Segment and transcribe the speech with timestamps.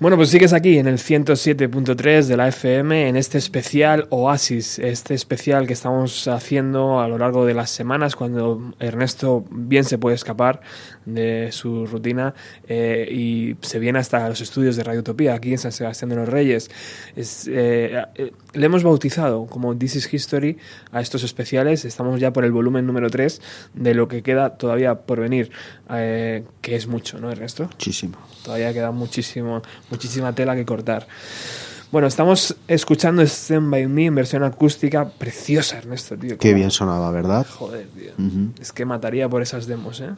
[0.00, 5.14] Bueno, pues sigues aquí en el 107.3 de la FM, en este especial Oasis, este
[5.14, 10.14] especial que estamos haciendo a lo largo de las semanas cuando Ernesto bien se puede
[10.14, 10.60] escapar
[11.04, 12.34] de su rutina
[12.68, 16.16] eh, y se viene hasta los estudios de Radio Utopía, aquí en San Sebastián de
[16.16, 16.70] los Reyes.
[17.16, 20.58] Es, eh, eh, le hemos bautizado como This is History
[20.92, 23.40] a estos especiales, estamos ya por el volumen número 3
[23.74, 25.50] de lo que queda todavía por venir,
[25.88, 26.44] que
[26.76, 27.64] es mucho, ¿no, Ernesto?
[27.64, 28.18] Muchísimo.
[28.44, 31.06] Todavía queda muchísimo muchísima tela que cortar.
[31.90, 36.36] Bueno, estamos escuchando Stand By Me en versión acústica preciosa, Ernesto, tío.
[36.36, 37.46] Qué bien sonaba, ¿verdad?
[37.48, 38.12] Joder, tío.
[38.60, 40.10] Es que mataría por esas demos, ¿eh?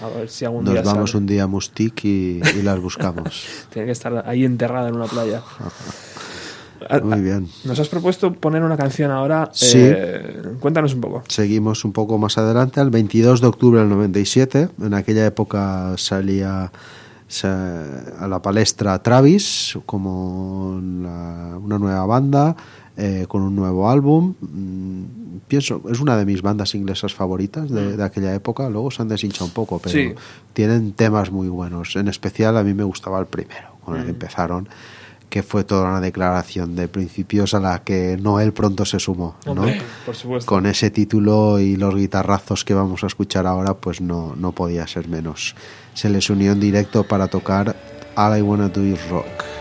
[0.00, 3.44] A ver si algún Nos día vamos un día a Mustic y, las buscamos.
[3.70, 5.42] Tiene que estar ahí enterrada en una playa.
[7.02, 7.48] Muy bien.
[7.64, 9.50] Nos has propuesto poner una canción ahora.
[9.52, 9.78] Sí.
[9.80, 11.24] Eh, cuéntanos un poco.
[11.28, 14.70] Seguimos un poco más adelante, al 22 de octubre del 97.
[14.80, 16.72] En aquella época salía
[17.44, 22.56] a la palestra Travis como una nueva banda
[22.98, 24.34] eh, con un nuevo álbum.
[24.40, 28.70] Mm, pienso, es una de mis bandas inglesas favoritas de, aquella época.
[28.70, 30.14] Luego se han deshinchado un poco, pero
[30.54, 31.94] tienen temas muy buenos.
[31.96, 34.68] En especial a mí me gustaba el primero, con el que empezaron
[35.28, 39.34] que fue toda una declaración de principios a la que Noel pronto se sumó.
[39.44, 39.66] ¿no?
[40.46, 44.86] Con ese título y los guitarrazos que vamos a escuchar ahora, pues no, no podía
[44.86, 45.56] ser menos
[45.96, 47.74] se les unió en directo para tocar
[48.16, 49.55] All I Wanna Do Is Rock.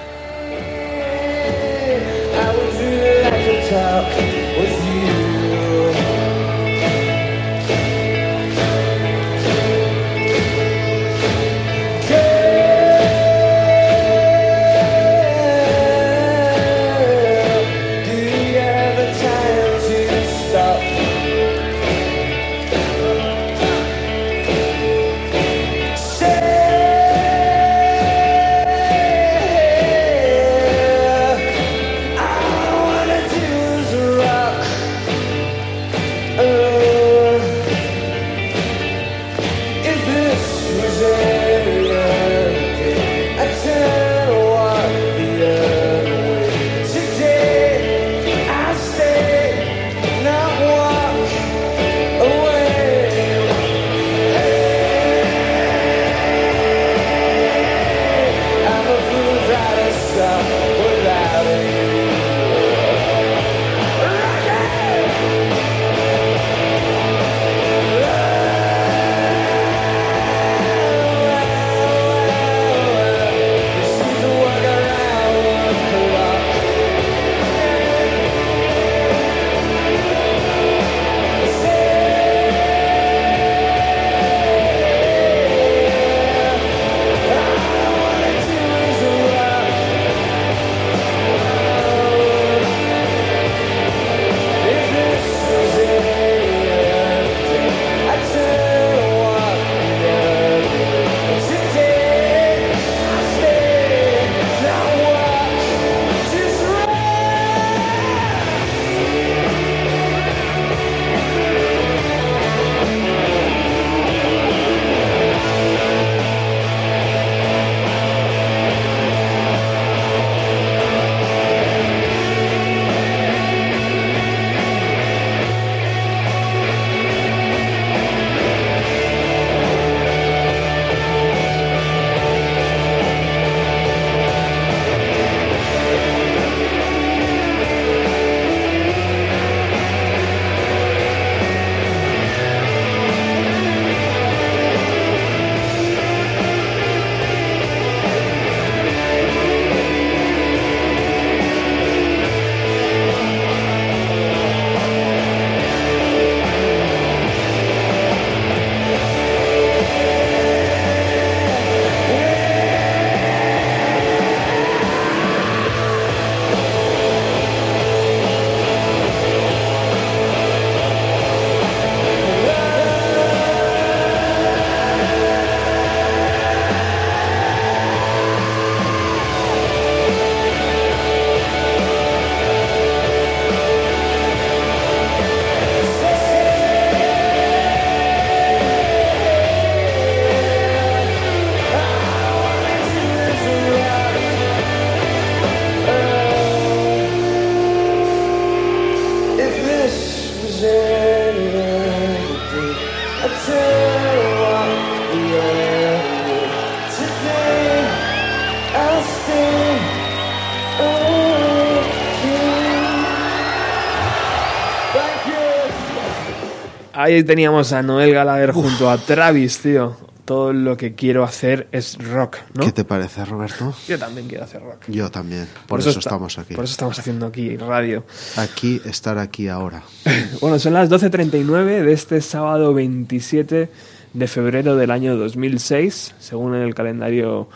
[217.06, 219.96] Ahí teníamos a Noel Gallagher junto a Travis, tío.
[220.26, 222.66] Todo lo que quiero hacer es rock, ¿no?
[222.66, 223.76] ¿Qué te parece, Roberto?
[223.88, 224.86] Yo también quiero hacer rock.
[224.88, 225.48] Yo también.
[225.68, 226.56] Por, eso, esta- estamos aquí.
[226.56, 228.04] Por eso estamos haciendo aquí radio.
[228.38, 229.84] Aquí, estar aquí ahora.
[230.42, 233.70] Bueno, son las 12.39 de este sábado 27
[234.16, 237.50] de febrero del año 2006, según el calendario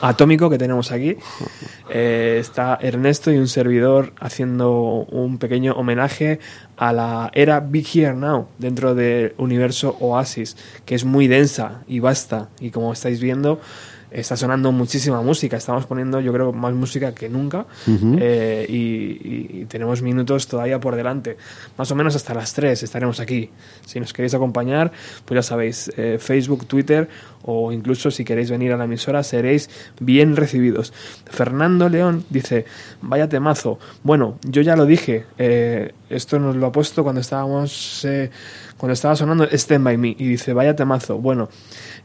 [0.00, 1.16] atómico que tenemos aquí.
[1.90, 6.40] Eh, está Ernesto y un servidor haciendo un pequeño homenaje
[6.76, 10.56] a la era Big Here Now dentro del universo Oasis,
[10.86, 12.48] que es muy densa y vasta.
[12.58, 13.60] Y como estáis viendo,
[14.10, 15.56] está sonando muchísima música.
[15.56, 17.66] Estamos poniendo, yo creo, más música que nunca.
[17.86, 21.36] Eh, y, tenemos minutos todavía por delante.
[21.76, 23.50] Más o menos hasta las 3 estaremos aquí.
[23.84, 24.92] Si nos queréis acompañar,
[25.24, 27.08] pues ya sabéis, eh, Facebook, Twitter
[27.42, 29.70] o incluso si queréis venir a la emisora, seréis
[30.00, 30.92] bien recibidos.
[31.26, 32.64] Fernando León dice,
[33.02, 33.78] vaya temazo.
[34.02, 38.06] Bueno, yo ya lo dije, eh, esto nos lo ha puesto cuando estábamos...
[38.76, 41.18] cuando estaba sonando Stand By Me y dice, vaya temazo.
[41.18, 41.48] Bueno,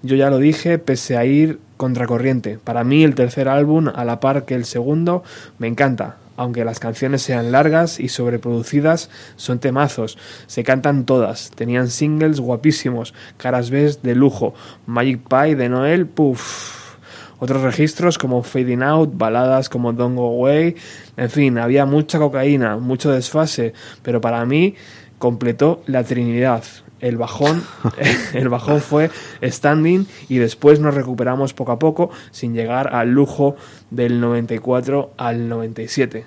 [0.02, 2.60] yo ya lo dije, pese a ir contracorriente.
[2.64, 5.22] Para mí el tercer álbum, a la par que el segundo,
[5.60, 6.16] me encanta.
[6.38, 10.18] Aunque las canciones sean largas y sobreproducidas, son temazos.
[10.48, 11.52] Se cantan todas.
[11.52, 14.54] Tenían singles guapísimos, caras B de lujo,
[14.86, 16.96] Magic Pie de Noel, puff.
[17.40, 20.78] Otros registros como Fading Out, baladas como Don't Go Away,
[21.18, 24.76] en fin, había mucha cocaína, mucho desfase, pero para mí
[25.18, 26.64] completó la Trinidad.
[27.04, 27.62] El bajón,
[28.34, 29.12] el bajón fue
[29.44, 33.56] standing y después nos recuperamos poco a poco sin llegar al lujo
[33.92, 36.26] del 94 al 97.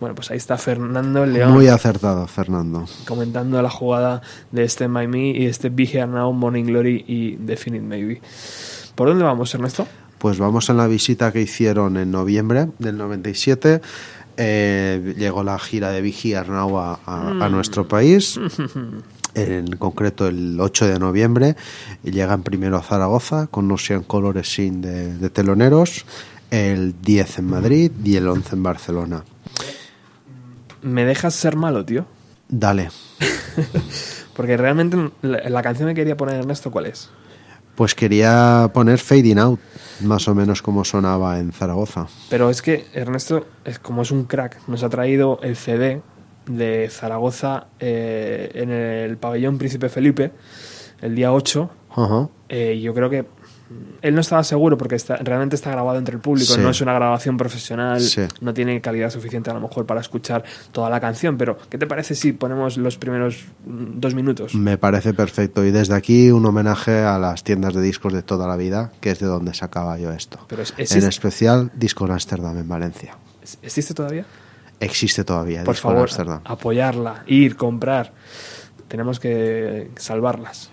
[0.00, 2.84] Bueno, pues ahí está Fernando León Muy acertado, Fernando.
[3.06, 4.20] comentando la jugada
[4.50, 8.20] de este My Me y este Be Here Now, Morning Glory y Definite Maybe.
[8.96, 9.86] ¿Por dónde vamos, Ernesto?
[10.18, 13.80] Pues vamos a la visita que hicieron en noviembre del 97.
[14.36, 18.38] Eh, llegó la gira de Vigi Arnau a, a- a nuestro país.
[19.34, 21.56] En concreto el 8 de noviembre.
[22.04, 26.04] Y llegan primero a Zaragoza con Ocean Colores Sin de, de teloneros.
[26.50, 29.24] El 10 en Madrid y el 11 en Barcelona.
[30.82, 32.04] ¿Me dejas ser malo, tío?
[32.48, 32.90] Dale.
[34.36, 37.08] Porque realmente la, la canción que quería poner Ernesto, ¿cuál es?
[37.74, 39.60] Pues quería poner Fading Out,
[40.02, 42.06] más o menos como sonaba en Zaragoza.
[42.28, 46.02] Pero es que Ernesto, es como es un crack, nos ha traído el CD
[46.46, 50.32] de Zaragoza eh, en el pabellón Príncipe Felipe
[51.00, 51.70] el día 8.
[51.96, 52.28] Ajá.
[52.48, 53.24] Eh, yo creo que
[54.02, 56.60] él no estaba seguro porque está, realmente está grabado entre el público, Sí.
[56.60, 58.20] no es una grabación profesional, Sí.
[58.42, 61.86] no tiene calidad suficiente a lo mejor para escuchar toda la canción, pero ¿qué te
[61.86, 64.54] parece si ponemos los primeros mm, dos minutos?
[64.54, 65.64] Me parece perfecto.
[65.64, 69.10] Y desde aquí un homenaje a las tiendas de discos de toda la vida, que
[69.10, 70.38] es de donde sacaba yo esto.
[70.48, 73.16] Pero es- en especial Disco Amsterdam en Valencia.
[73.62, 74.26] ¿Existe todavía?
[74.82, 76.10] Existe todavía Por favor,
[76.44, 78.12] apoyarla, ir, comprar.
[78.88, 80.70] Tenemos que salvarlas.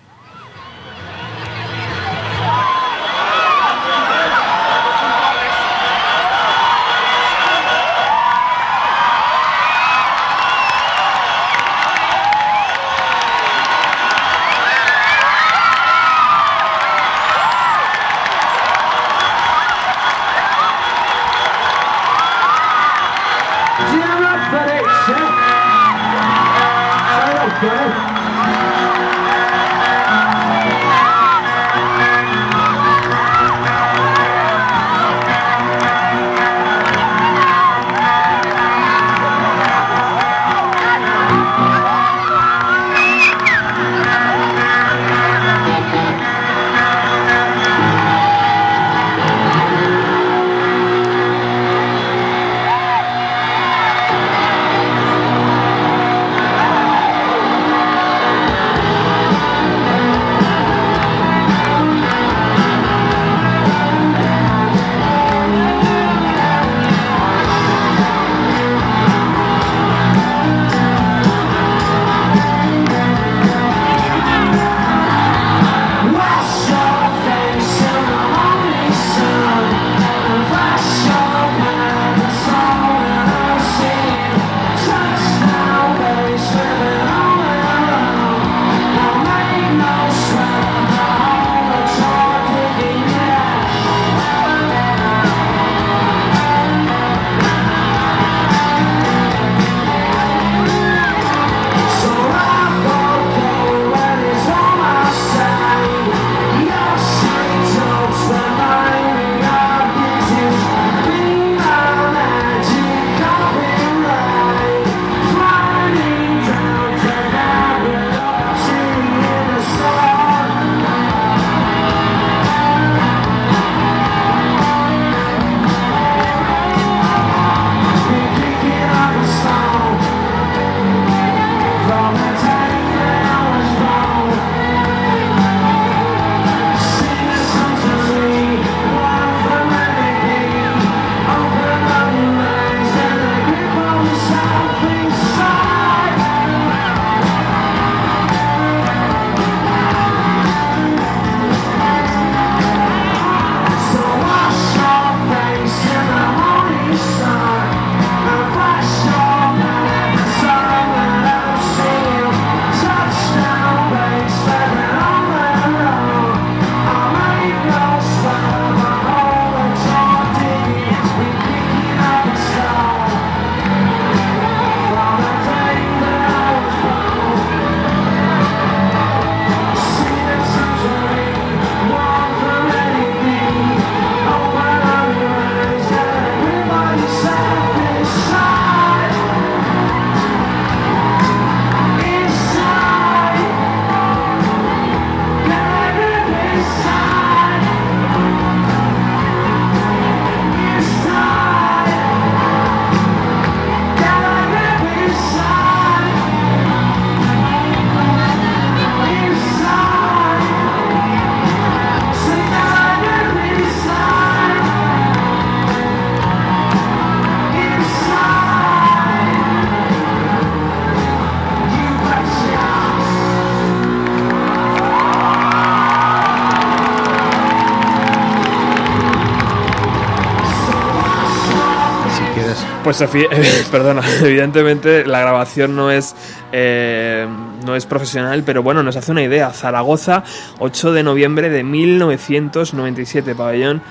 [233.08, 236.15] Pues perdona, evidentemente la grabación no es,
[236.51, 237.25] eh,
[237.65, 239.51] no es profesional, pero bueno, nos hace una idea.
[239.51, 240.25] Zaragoza,
[240.60, 243.82] 8 de noviembre de 1997, pabellón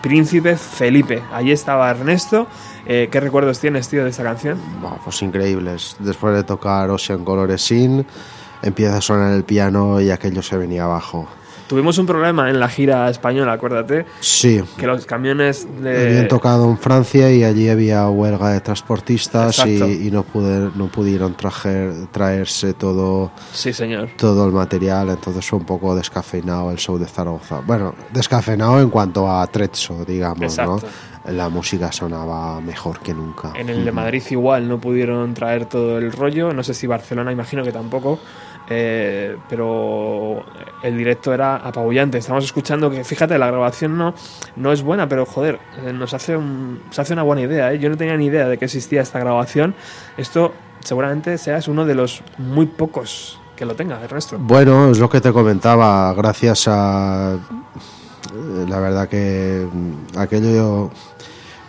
[0.00, 1.24] Príncipe Felipe.
[1.32, 2.46] Allí estaba Ernesto.
[2.86, 4.60] Eh, ¿Qué recuerdos tienes, tío, de esta canción?
[5.02, 5.96] pues increíbles.
[5.98, 8.06] Después de tocar Ocean Colores Sin,
[8.62, 11.28] empieza a sonar el piano y aquello se venía abajo.
[11.72, 14.04] Tuvimos un problema en la gira española, acuérdate.
[14.20, 14.62] Sí.
[14.76, 16.06] Que los camiones de...
[16.06, 20.26] Habían tocado en Francia y allí había huelga de transportistas y, no,
[20.74, 21.34] no pudieron
[22.12, 24.10] traerse todo, sí, señor.
[24.18, 27.62] todo el material, entonces fue un poco descafeinado el show de Zaragoza.
[27.66, 30.78] Bueno, descafeinado en cuanto a trezzo, digamos, ¿no?
[31.24, 33.54] La música sonaba mejor que nunca.
[33.54, 37.32] En el de Madrid igual no pudieron traer todo el rollo, no sé si Barcelona,
[37.32, 38.18] imagino que tampoco.
[38.68, 40.44] Eh, pero
[40.82, 42.18] el directo era apabullante.
[42.18, 44.14] Estamos escuchando que, fíjate, la grabación no,
[44.56, 47.72] no es buena, pero joder, eh, nos hace, un, se hace una buena idea.
[47.72, 47.78] ¿eh?
[47.78, 49.74] Yo no tenía ni idea de que existía esta grabación.
[50.16, 55.08] Esto seguramente seas uno de los muy pocos que lo tenga, resto Bueno, es lo
[55.08, 57.38] que te comentaba, gracias a...
[58.68, 59.66] La verdad que
[60.16, 60.90] aquello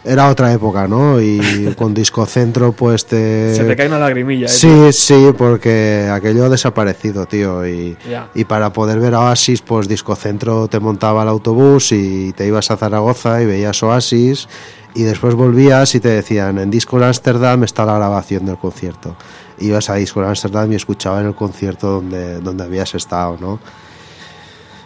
[0.05, 1.21] era otra época, ¿no?
[1.21, 3.55] Y con Disco Centro, pues te.
[3.55, 4.49] Se te cae una lagrimilla, ¿eh?
[4.49, 7.65] Sí, sí, porque aquello ha desaparecido, tío.
[7.67, 7.97] Y,
[8.33, 12.71] y para poder ver Oasis, pues Disco Centro te montaba el autobús y te ibas
[12.71, 14.47] a Zaragoza y veías Oasis.
[14.95, 19.15] Y después volvías y te decían: en Disco Amsterdam está la grabación del concierto.
[19.59, 23.59] Ibas a Disco Amsterdam y escuchabas el concierto donde, donde habías estado, ¿no?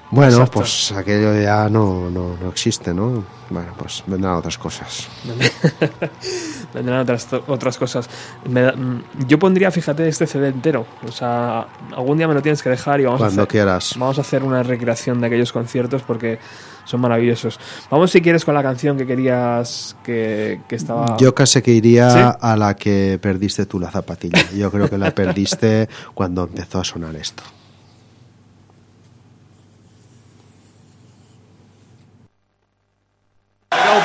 [0.10, 3.26] Bueno, pues aquello ya no, no, no, existe, ¿no?
[3.50, 5.08] Bueno, pues vendrán otras cosas.
[6.74, 8.10] vendrán otras, otras cosas.
[8.46, 10.86] Mm, yo pondría, fíjate, este CD entero.
[11.06, 13.96] O sea, algún día me lo tienes que dejar y vamos Cuando a hacer, quieras.
[13.98, 16.40] Vamos a hacer una recreación de aquellos conciertos porque
[16.86, 17.60] son maravillosos.
[17.90, 21.18] Vamos, si quieres, con la canción que querías que, que estaba.
[21.18, 24.40] Yo casi que iría a la que perdiste tú la zapatilla.
[24.56, 27.44] Yo creo que la perdiste cuando empezó a sonar esto.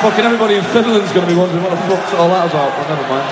[0.03, 2.89] Fucking everybody in Finland's going to be wondering what the fuck's all that about, but
[2.91, 3.23] never mind.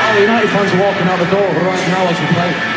[0.00, 2.72] Oh, the United fans are walking out the door right now as we play.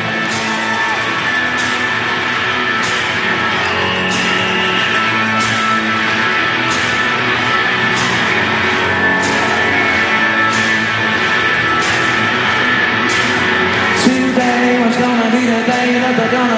[14.95, 16.54] Gonna be the day that they're gonna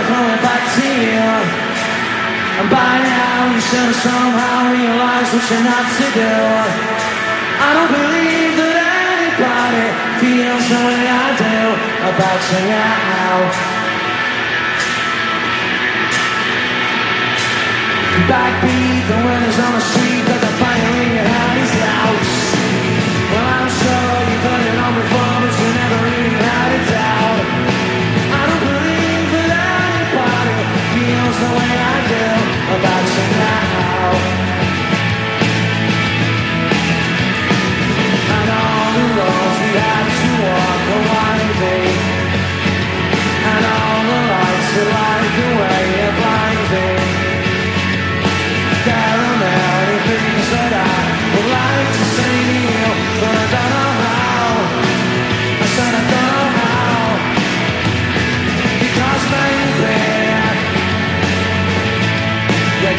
[2.57, 6.33] And by now you should have somehow realized what you're not to do.
[7.61, 8.75] I don't believe that
[9.13, 9.85] anybody
[10.17, 11.57] feels the way I do
[12.09, 13.77] about you now.
[18.25, 22.25] Backbeat, the winners on the street, but the fire in your eyes out.
[23.37, 25.26] Well, I'm sure you've heard it all before,
[31.37, 32.25] feels the way I do
[32.75, 34.11] about you now.
[38.37, 39.96] And all the roads we had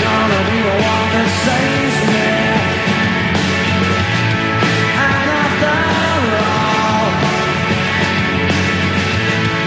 [0.05, 2.28] gonna be the one that saves me.
[4.85, 5.76] And after
[6.47, 7.11] all.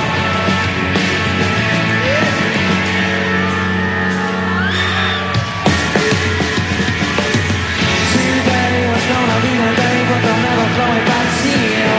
[8.12, 11.90] Today was gonna be the day But they'll never throw it back to you.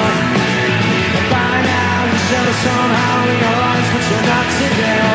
[1.32, 5.15] By now you should somehow realized what you're not to do.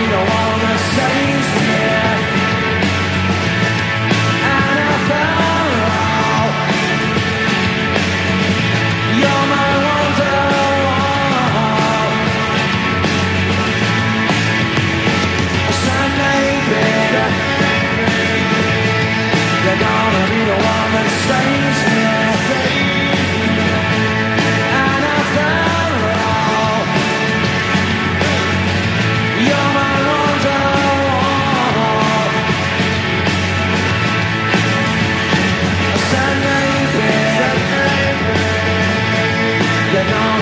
[0.00, 1.59] We don't wanna change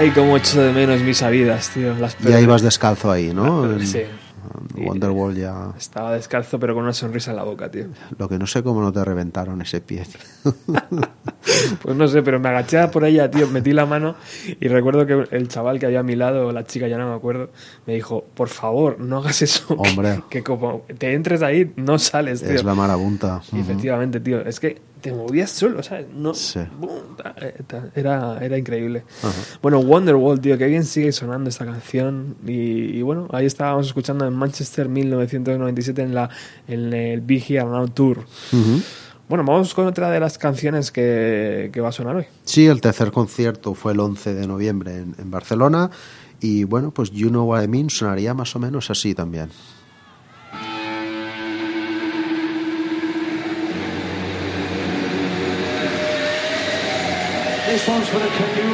[0.00, 1.94] Ay, cómo echo de menos mis salidas, tío.
[1.94, 3.78] Las Ya ibas descalzo ahí, ¿no?
[3.80, 4.00] Sí.
[4.74, 5.74] Wonderwall ya...
[5.76, 7.84] Estaba descalzo, pero con una sonrisa en la boca, tío.
[8.16, 10.06] Lo que no sé cómo no te reventaron ese pie.
[10.06, 10.54] tío.
[11.82, 14.14] Pues no sé, pero me agaché por ella, tío, metí la mano
[14.60, 17.14] y recuerdo que el chaval que había a mi lado, la chica, ya no me
[17.14, 17.50] acuerdo,
[17.86, 19.74] me dijo, por favor, no hagas eso.
[19.74, 20.22] Hombre.
[20.30, 22.50] Que, que como te entres ahí, no sales, tío.
[22.52, 23.42] es la marabunta.
[23.52, 26.06] Y efectivamente, tío, es que te movías solo, ¿sabes?
[26.14, 26.60] No, Sí.
[27.40, 27.54] Eh,
[27.94, 29.04] era, era increíble.
[29.62, 32.36] Bueno, Wonderwall, tío, que bien sigue sonando esta canción.
[32.46, 36.30] Y, y bueno, ahí estábamos escuchando en Manchester 1997 en, la,
[36.68, 38.24] en el Big Here Now Tour.
[39.28, 42.24] Bueno, vamos con otra de las canciones que, que va a sonar hoy.
[42.44, 45.90] Sí, el tercer concierto fue el 11 de noviembre en, en Barcelona
[46.40, 49.50] y bueno, pues You Know What I Mean sonaría más o menos así también.
[57.70, 58.69] This one's for the canoe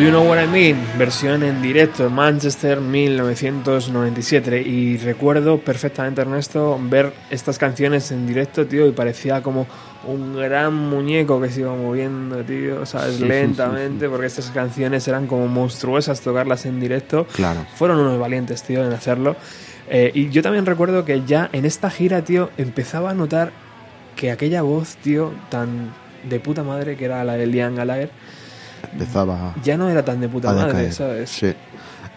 [0.00, 0.78] Do You Know What I Mean?
[0.96, 8.86] Versión en directo Manchester 1997 y recuerdo perfectamente Ernesto ver estas canciones en directo, tío,
[8.86, 9.66] y parecía como
[10.06, 15.48] un gran muñeco que se iba moviendo, tío, sabes, lentamente, porque estas canciones eran como
[15.48, 17.26] monstruosas tocarlas en directo.
[17.34, 17.66] Claro.
[17.74, 19.36] Fueron unos valientes, tío, en hacerlo.
[19.90, 23.52] Eh, y yo también recuerdo que ya en esta gira, tío, empezaba a notar
[24.16, 25.92] que aquella voz, tío, tan
[26.26, 28.10] de puta madre que era la de Liam Gallagher,
[28.92, 30.92] Empezaba ya no era tan de puta madre.
[30.92, 31.30] ¿sabes?
[31.30, 31.52] Sí.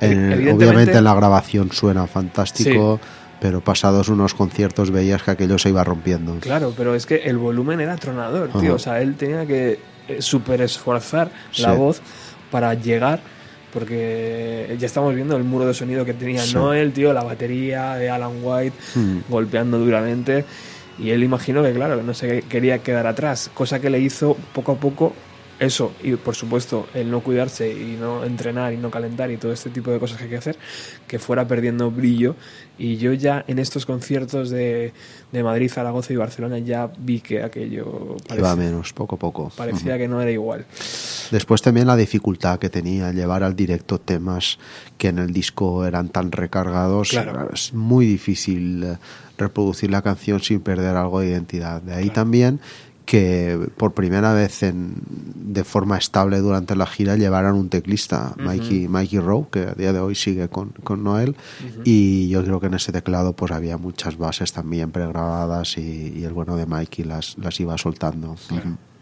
[0.01, 2.99] Obviamente en la grabación suena fantástico,
[3.39, 6.35] pero pasados unos conciertos veías que aquello se iba rompiendo.
[6.39, 8.75] Claro, pero es que el volumen era tronador, tío.
[8.75, 11.61] O sea, él tenía que eh, super esforzar Sí.
[11.61, 12.01] la voz
[12.51, 13.21] para llegar,
[13.73, 16.53] porque ya estamos viendo el muro de sonido que tenía Sí.
[16.55, 19.17] Noel, tío, la batería de Alan White Hmm.
[19.29, 20.45] golpeando duramente.
[20.99, 24.37] Y él imagino que, claro, que no se quería quedar atrás, cosa que le hizo
[24.53, 25.13] poco a poco
[25.59, 25.93] eso.
[26.01, 29.69] Y por supuesto, el no cuidarse y no entrenar y no calentar y todo este
[29.69, 30.57] tipo de cosas que hay que hacer,
[31.07, 32.35] que fuera perdiendo brillo.
[32.77, 34.93] Y yo ya en estos conciertos de,
[35.31, 39.51] de Madrid, Zaragoza y Barcelona ya vi que aquello Iba parecía, menos, poco a poco.
[39.55, 40.65] parecía que no era igual.
[41.31, 44.57] Después también la dificultad que tenía llevar al directo temas
[44.97, 47.09] que en el disco eran tan recargados.
[47.09, 47.49] Claro.
[47.53, 48.97] Es muy difícil eh,
[49.37, 51.81] reproducir la canción sin perder algo de identidad.
[51.81, 52.59] De ahí también
[53.05, 54.93] que por primera vez en,
[55.35, 59.93] de forma estable durante la gira llevaran un teclista, Mikey, Mikey Rowe, que a día
[59.93, 61.35] de hoy sigue con, con Noel,
[61.83, 66.23] y yo creo que en ese teclado pues había muchas bases también pregrabadas y, y
[66.23, 68.35] el bueno de Mikey las, las iba soltando.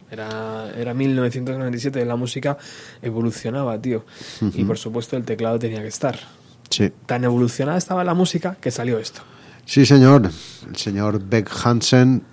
[0.09, 2.57] Era, era 1997, la música
[3.01, 4.05] evolucionaba, tío.
[4.53, 6.19] Y por supuesto el teclado tenía que estar.
[6.69, 6.91] Sí.
[7.05, 9.21] Tan evolucionada estaba la música que salió esto.
[9.65, 10.29] Sí, señor.
[10.67, 12.23] El señor Beck Hansen.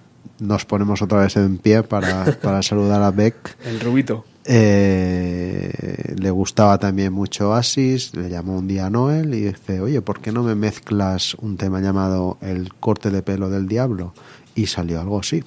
[0.41, 3.57] Nos ponemos otra vez en pie para, para saludar a Beck.
[3.65, 4.25] El rubito.
[4.51, 10.01] Eh, le gustaba también mucho Oasis, le llamó un día a Noel y dice, oye,
[10.01, 14.15] ¿por qué no me mezclas un tema llamado El corte de pelo del diablo?
[14.55, 15.45] Y salió algo así.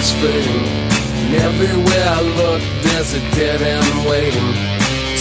[0.00, 0.64] Is fading
[1.24, 4.52] And everywhere I look there's a dead end waiting.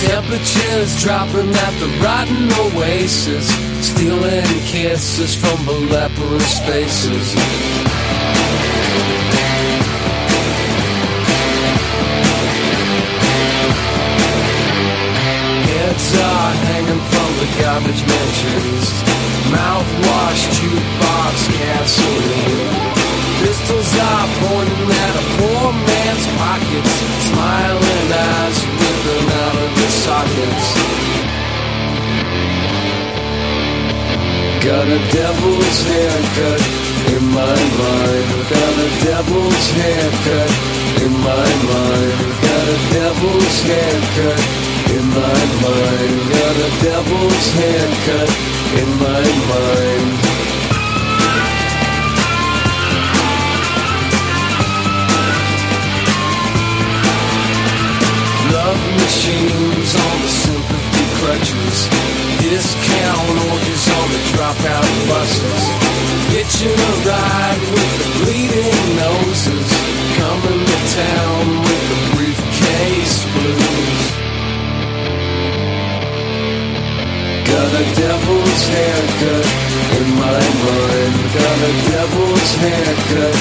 [0.07, 3.47] Temperatures dropping at the rotten oasis.
[3.85, 7.27] Stealing kisses from the leprous faces.
[15.69, 18.87] Heads are hanging from the garbage mentions
[19.51, 23.08] Mouthwash, jukebox, gasoline
[23.39, 30.67] Pistols are pointing at a poor man's pockets Smiling eyes ripping out of the sockets.
[34.65, 36.61] Got a devil's haircut
[37.15, 38.27] in my mind.
[38.49, 40.51] Got a devil's haircut
[41.05, 42.19] in my mind.
[42.43, 44.41] Got a devil's haircut
[44.95, 46.17] in my mind.
[46.33, 48.29] Got a devil's haircut
[48.81, 49.23] in my
[49.53, 50.28] mind
[59.03, 61.77] machines on the sympathy crutches.
[62.43, 65.63] Discount orders on the dropout buses.
[66.35, 69.67] Hitching a ride with the bleeding noses.
[70.19, 74.01] Coming to town with the briefcase blues.
[77.49, 79.45] Got a devil's haircut
[79.99, 81.15] in my mind.
[81.37, 83.35] Got a devil's haircut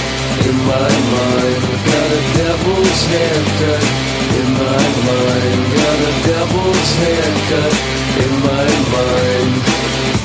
[0.49, 1.78] in my mind
[3.07, 3.85] haircut
[4.41, 5.61] in my mind.
[5.75, 7.75] Got a devil's haircut
[8.25, 10.18] in my mind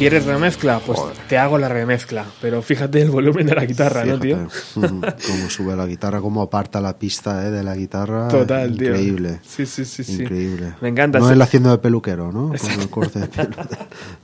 [0.00, 0.78] ¿Quieres remezcla?
[0.80, 2.24] Pues te hago la remezcla.
[2.40, 4.48] Pero fíjate el volumen de la guitarra, ¿no, tío?
[4.76, 8.28] Ujú, cómo sube la guitarra, cómo aparta la pista eh, de la guitarra.
[8.28, 8.88] Total, tío.
[8.92, 9.40] Increíble.
[9.46, 10.22] Sí, sí, sí, sí.
[10.22, 10.72] Increíble.
[10.80, 11.18] Me encanta.
[11.18, 11.34] No Sí.
[11.34, 12.48] él haciendo de peluquero, ¿no?
[12.58, 13.50] Con el corte de pelo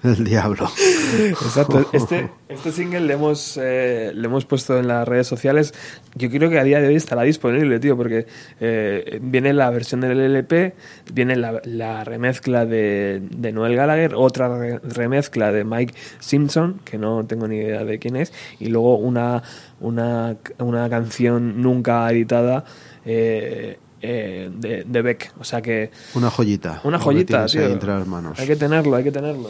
[0.03, 0.71] del, diablo.
[1.29, 1.91] Exacto.
[1.93, 5.75] Este, este single le hemos, eh, le hemos puesto en las redes sociales.
[6.15, 8.27] Yo creo que a día de hoy estará disponible, tío, porque
[8.61, 10.75] eh, viene la versión del LP,
[11.13, 16.97] viene la, la remezcla de, de Noel Gallagher, otra re- remezcla de Mike Simpson, que
[16.99, 19.43] no tengo ni idea de quién es, y luego una,
[19.81, 22.65] una, una canción nunca editada.
[23.05, 26.81] eh, eh, de, de Beck, o sea que Una joyita.
[26.85, 27.79] una que joyita, tío.
[27.99, 28.39] las manos.
[28.39, 29.49] Hay que tenerlo, hay que tenerlo.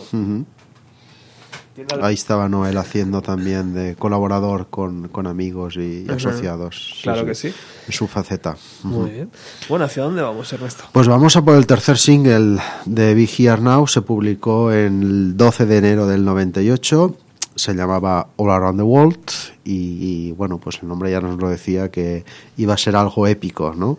[2.00, 7.00] Ahí estaba Noel haciendo también de colaborador con, con amigos y asociados.
[7.02, 7.52] Claro que sí.
[7.86, 8.56] En su faceta.
[8.82, 9.30] Muy bien.
[9.68, 10.84] Bueno, ¿hacia dónde vamos, Ernesto?
[10.92, 13.86] Pues vamos a por el tercer single de Big Here Now.
[13.86, 17.16] Se publicó el 12 de enero del 98.
[17.56, 19.30] Se llamaba All Around the World.
[19.64, 22.24] Y, y, bueno, pues el nombre ya nos lo decía que
[22.56, 23.98] iba a ser algo épico, ¿no?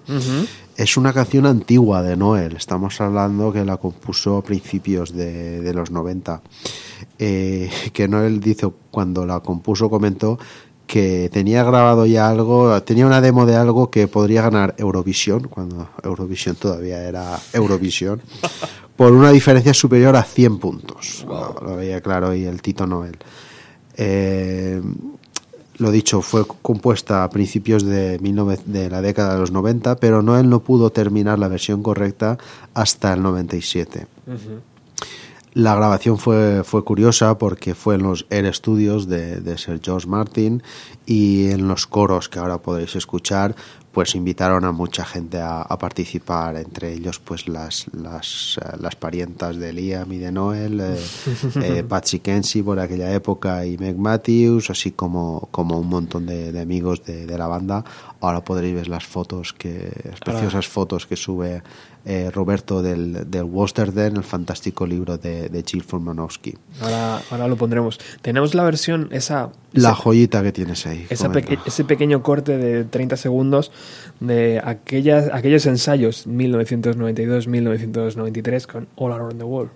[0.78, 2.56] Es una canción antigua de Noel.
[2.56, 6.41] Estamos hablando que la compuso a principios de, de los 90.
[7.20, 10.38] Eh, que Noel dice, cuando la compuso, comentó
[10.88, 15.89] que tenía grabado ya algo, tenía una demo de algo que podría ganar Eurovisión, cuando
[16.02, 18.22] Eurovisión todavía era Eurovisión,
[18.96, 21.26] por una diferencia superior a 100 puntos.
[21.28, 23.17] Lo, lo veía claro y el Tito Noel.
[23.97, 24.81] Eh,
[25.77, 30.21] lo dicho, fue compuesta a principios de, 19 de la década de los 90, pero
[30.21, 32.38] Noel no pudo terminar la versión correcta
[32.73, 34.07] hasta el 97.
[35.53, 40.07] La grabación fue, fue curiosa porque fue en los Air Studios de, de Sir George
[40.07, 40.62] Martin
[41.05, 43.55] y en los coros que ahora podéis escuchar
[43.97, 48.95] pues invitaron a mucha gente a, a participar, entre ellos pues las, las, eh, las
[48.95, 50.99] parientas de Liam y de Noel, eh,
[51.63, 56.51] eh, Patsy Kenzie por aquella época y Meg Matthews, así como, como un montón de,
[56.51, 57.83] de amigos de, de la banda.
[58.21, 61.63] Ahora podréis ver las fotos, que, las preciosas fotos que sube
[62.10, 66.56] eh, Roberto del, del Wosterden, el fantástico libro de, de Jill Formanowski.
[66.82, 68.00] Ahora, ahora lo pondremos.
[68.22, 69.50] Tenemos la versión, esa.
[69.74, 71.06] La joyita que tienes ahí.
[71.10, 71.30] esa
[71.65, 73.74] ese pequeño corte de 30 segundos
[74.22, 79.72] de aquellas, aquellos ensayos 1992-1993 con All Around the World.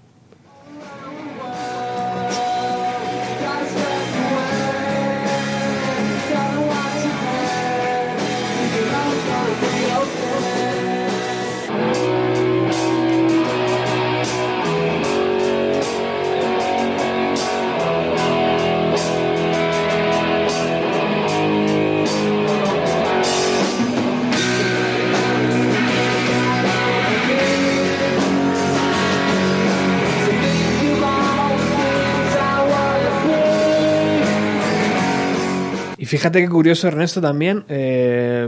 [36.11, 37.63] Fíjate qué curioso, Ernesto, también.
[37.69, 38.47] eh,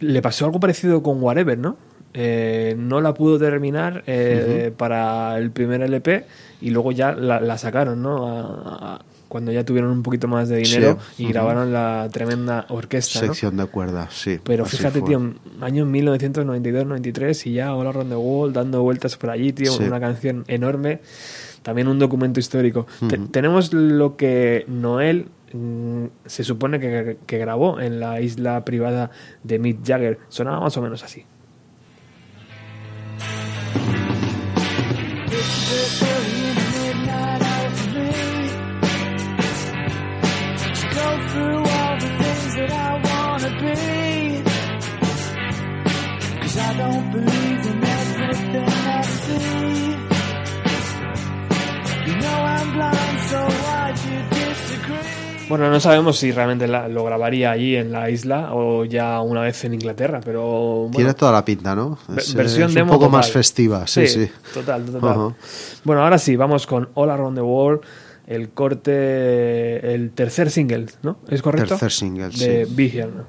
[0.00, 1.76] le pasó algo parecido con Whatever, ¿no?
[2.14, 6.24] Eh, no la pudo terminar eh, para el primer LP
[6.62, 8.26] y luego ya la, la sacaron, ¿no?
[8.26, 12.64] A- a- cuando ya tuvieron un poquito más de dinero Sí, y grabaron la tremenda
[12.70, 13.26] orquesta, ¿no?
[13.26, 14.40] Sección de cuerdas, sí.
[14.42, 15.08] Pero fíjate, fue.
[15.10, 19.84] tío, año 1992-93 y ya All Around the World dando vueltas por allí, tío, Sí.
[19.84, 21.00] una canción enorme.
[21.62, 22.86] También un documento histórico.
[23.06, 25.26] Te- tenemos lo que Noel
[26.26, 29.10] se supone que, grabó en la isla privada
[29.42, 30.18] de Mick Jagger.
[30.28, 31.24] Sonaba más o menos así.
[52.58, 55.17] I'm blind, so why'd you disagree?
[55.48, 59.64] Bueno, no sabemos si realmente lo grabaría allí en la isla o ya una vez
[59.64, 60.90] en Inglaterra, pero.
[60.92, 61.98] Tiene toda la pinta, ¿no?
[62.16, 62.92] Es, eh, versión es demo.
[62.92, 64.28] Un poco más festiva, sí, sí.
[64.52, 65.34] Total, total.
[65.84, 67.80] Bueno, ahora sí, vamos con All Around the World,
[68.26, 71.18] el corte, el tercer single, ¿no?
[71.28, 71.68] ¿Es correcto?
[71.68, 73.00] Tercer single, de sí.
[73.00, 73.24] ¿no?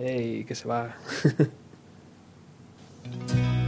[0.00, 0.96] ¡Ey, que se va!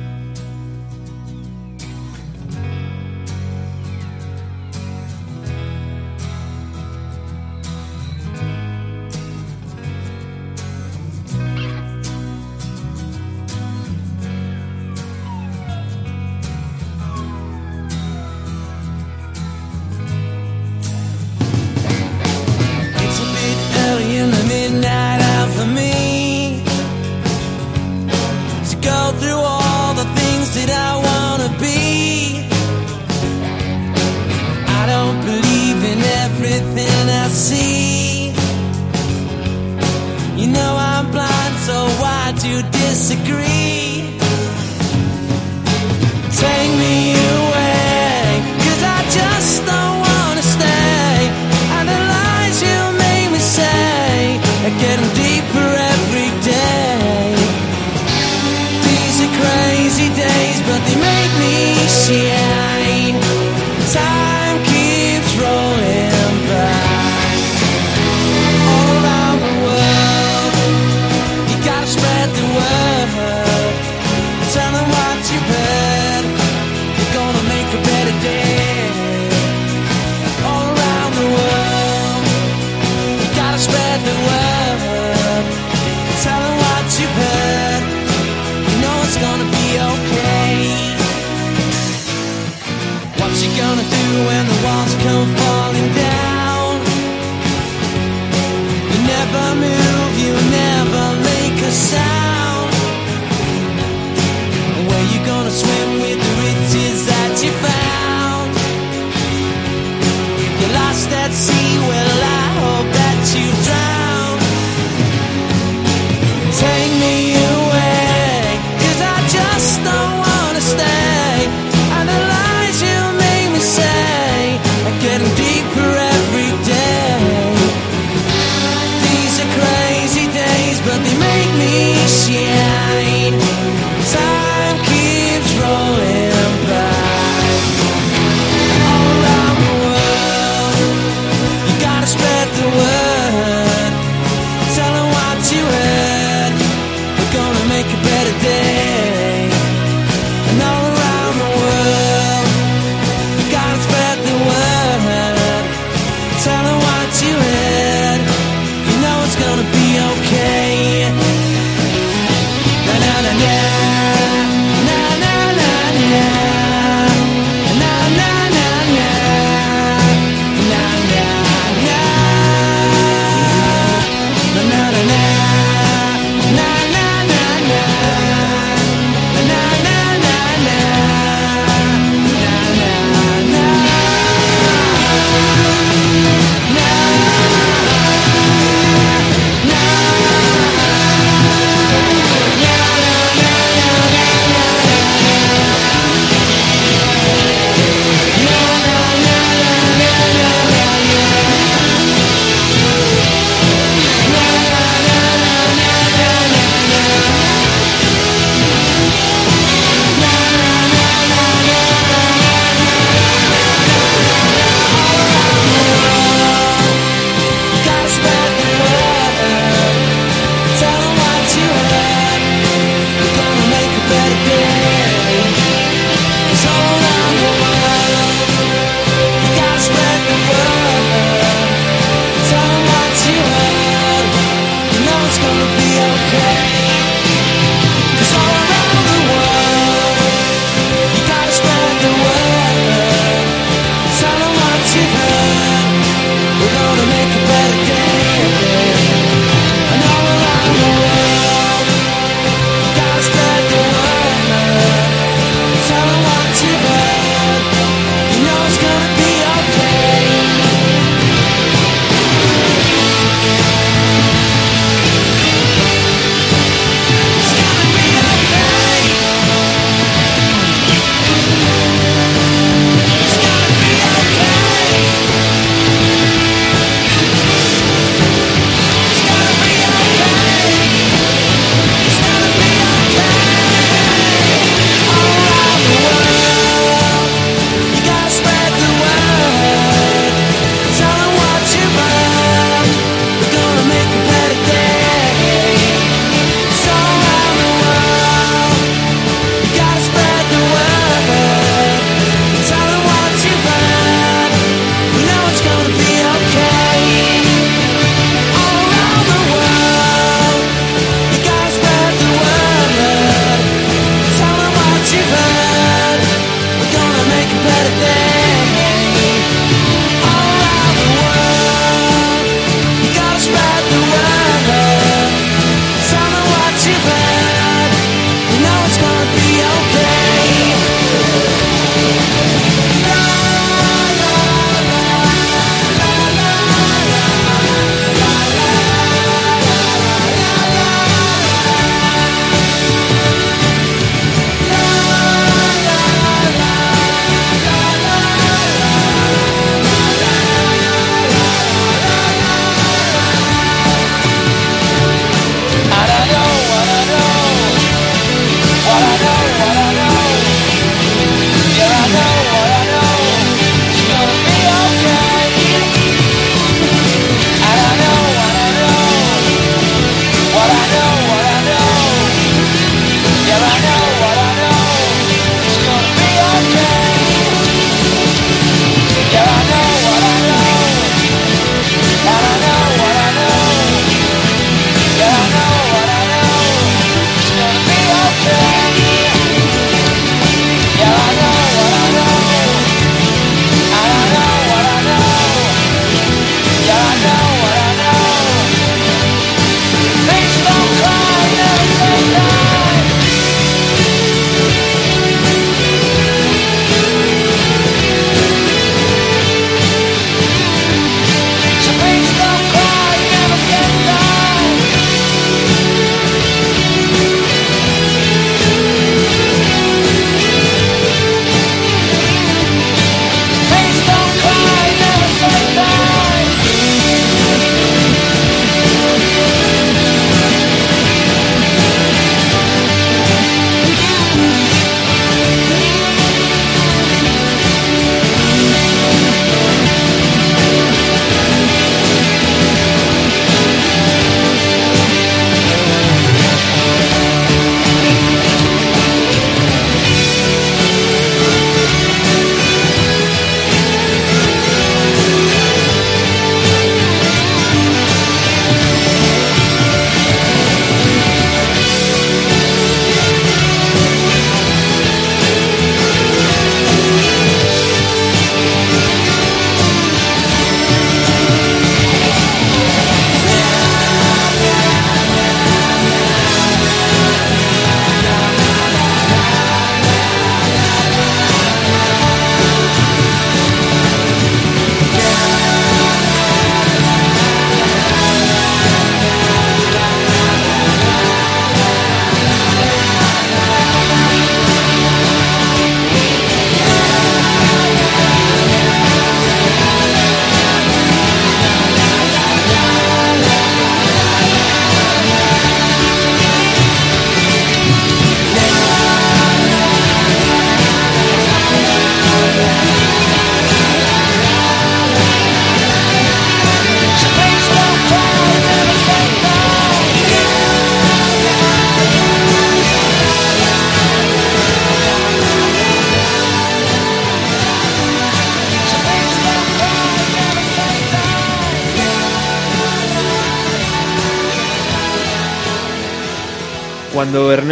[37.34, 38.28] see.
[40.40, 43.83] You know I'm blind, so why do you disagree?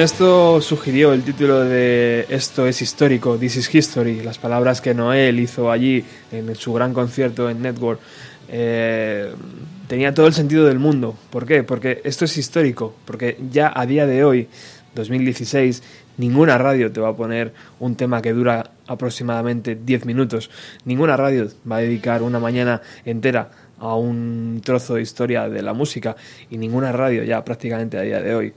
[0.02, 5.38] Ernesto sugirió el título de Esto es histórico, This is History, las palabras que Noel
[5.38, 8.00] hizo allí en su gran concierto en Network,
[8.48, 9.32] eh,
[9.86, 11.16] tenía todo el sentido del mundo.
[11.30, 11.62] ¿Por qué?
[11.62, 14.48] Porque esto es histórico, porque ya a día de hoy,
[14.96, 15.84] 2016,
[16.16, 20.50] ninguna radio te va a poner un tema que dura aproximadamente 10 minutos.
[20.84, 25.74] Ninguna radio va a dedicar una mañana entera a un trozo de historia de la
[25.74, 26.16] música
[26.50, 28.52] y ninguna radio ya prácticamente a día de hoy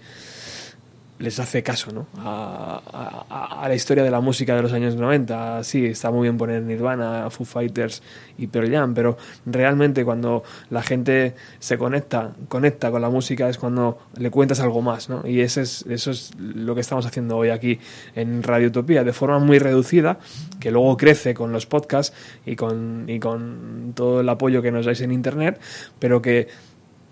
[1.17, 2.07] les hace caso ¿no?
[2.17, 5.63] a, la historia de la música de los años 90.
[5.63, 8.03] Sí, está muy bien poner Nirvana, Foo Fighters
[8.37, 13.57] y Pearl Jam, pero realmente cuando la gente se conecta, conecta con la música es
[13.57, 15.09] cuando le cuentas algo más.
[15.09, 15.25] ¿no?
[15.25, 17.79] Y ese es, eso es lo que estamos haciendo hoy aquí
[18.15, 20.19] en Radio Utopía, de forma muy reducida,
[20.59, 24.85] que luego crece con los podcasts y con, y con todo el apoyo que nos
[24.85, 25.59] dais en Internet,
[25.99, 26.47] pero que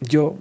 [0.08, 0.36] yo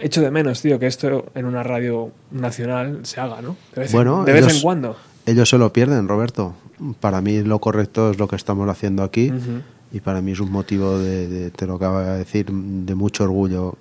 [0.00, 3.56] echo de menos, tío, que esto en una radio nacional se haga, ¿no?
[3.74, 4.96] De vez, en- Bueno, de vez ellos- en cuando.
[5.26, 6.54] Ellos se lo pierden, Roberto.
[7.00, 9.30] Para mí lo correcto es lo que estamos haciendo aquí
[9.92, 13.24] y para mí es un motivo de, de- te lo acabo de decir, de mucho
[13.24, 13.76] orgullo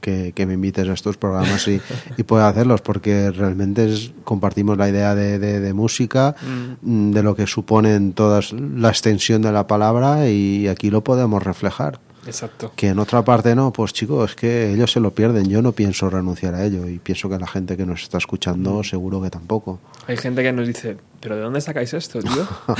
[0.00, 1.80] que, que me invites a estos programas y,
[2.18, 6.34] y pueda hacerlos porque realmente es- compartimos la idea de, de- de música,
[6.82, 11.40] mm, de lo que suponen todas la extensión de la palabra y aquí lo podemos
[11.44, 12.00] reflejar.
[12.26, 12.72] Exacto.
[12.76, 15.48] Que en otra parte no, pues chicos, es que ellos se lo pierden.
[15.48, 18.82] Yo no pienso renunciar a ello y pienso que la gente que nos está escuchando
[18.84, 19.80] seguro que tampoco.
[20.06, 22.46] Hay gente que nos dice, ¿pero de dónde sacáis esto, tío?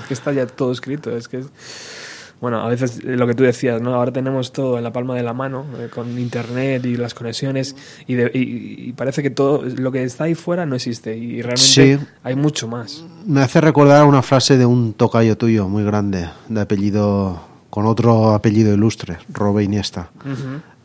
[0.00, 1.46] es que está ya todo escrito, es que es...
[2.40, 3.94] Bueno, a veces lo que tú decías, ¿no?
[3.94, 7.76] Ahora tenemos todo en la palma de la mano, eh, con internet y las conexiones,
[8.06, 11.42] y, de- y- y parece que todo lo que está ahí fuera no existe, y
[11.42, 11.58] realmente
[11.98, 11.98] Sí.
[12.22, 13.04] hay mucho más.
[13.26, 18.34] Me hace recordar una frase de un tocayo tuyo muy grande, de apellido, con otro
[18.34, 20.10] apellido ilustre, Robe Iniesta.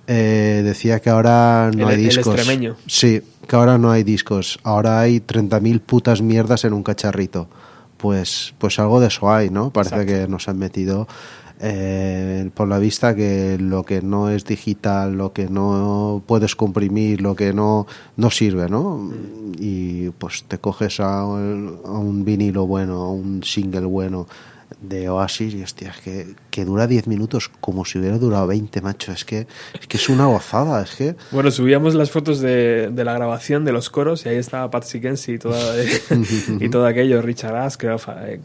[0.08, 2.36] Eh, decía que ahora no El- hay el discos.
[2.36, 2.76] extremeño.
[2.88, 4.60] Sí, que ahora no hay discos.
[4.64, 7.48] Ahora hay 30.000 putas mierdas en un cacharrito.
[7.98, 9.72] Pues, pues algo de eso hay, ¿no?
[9.72, 10.14] Parece Exacto.
[10.14, 11.08] que nos han metido
[11.62, 17.22] eh, por la vista que lo que no es digital, lo que no puedes comprimir,
[17.22, 19.10] lo que no, no sirve, ¿no?
[19.58, 24.28] Y pues te coges a, a un vinilo bueno, a un single bueno
[24.88, 28.82] de Oasis y hostia, es que, que dura 10 minutos como si hubiera durado 20,
[28.82, 29.12] macho.
[29.12, 29.48] Es que
[29.80, 31.16] es, que es una gozada, es que...
[31.32, 35.02] Bueno, subíamos las fotos de, de la grabación de los coros y ahí estaba Patsy
[35.02, 35.76] Kenzie y, toda,
[36.60, 38.40] y todo aquello, Richard Ash, creo, eh,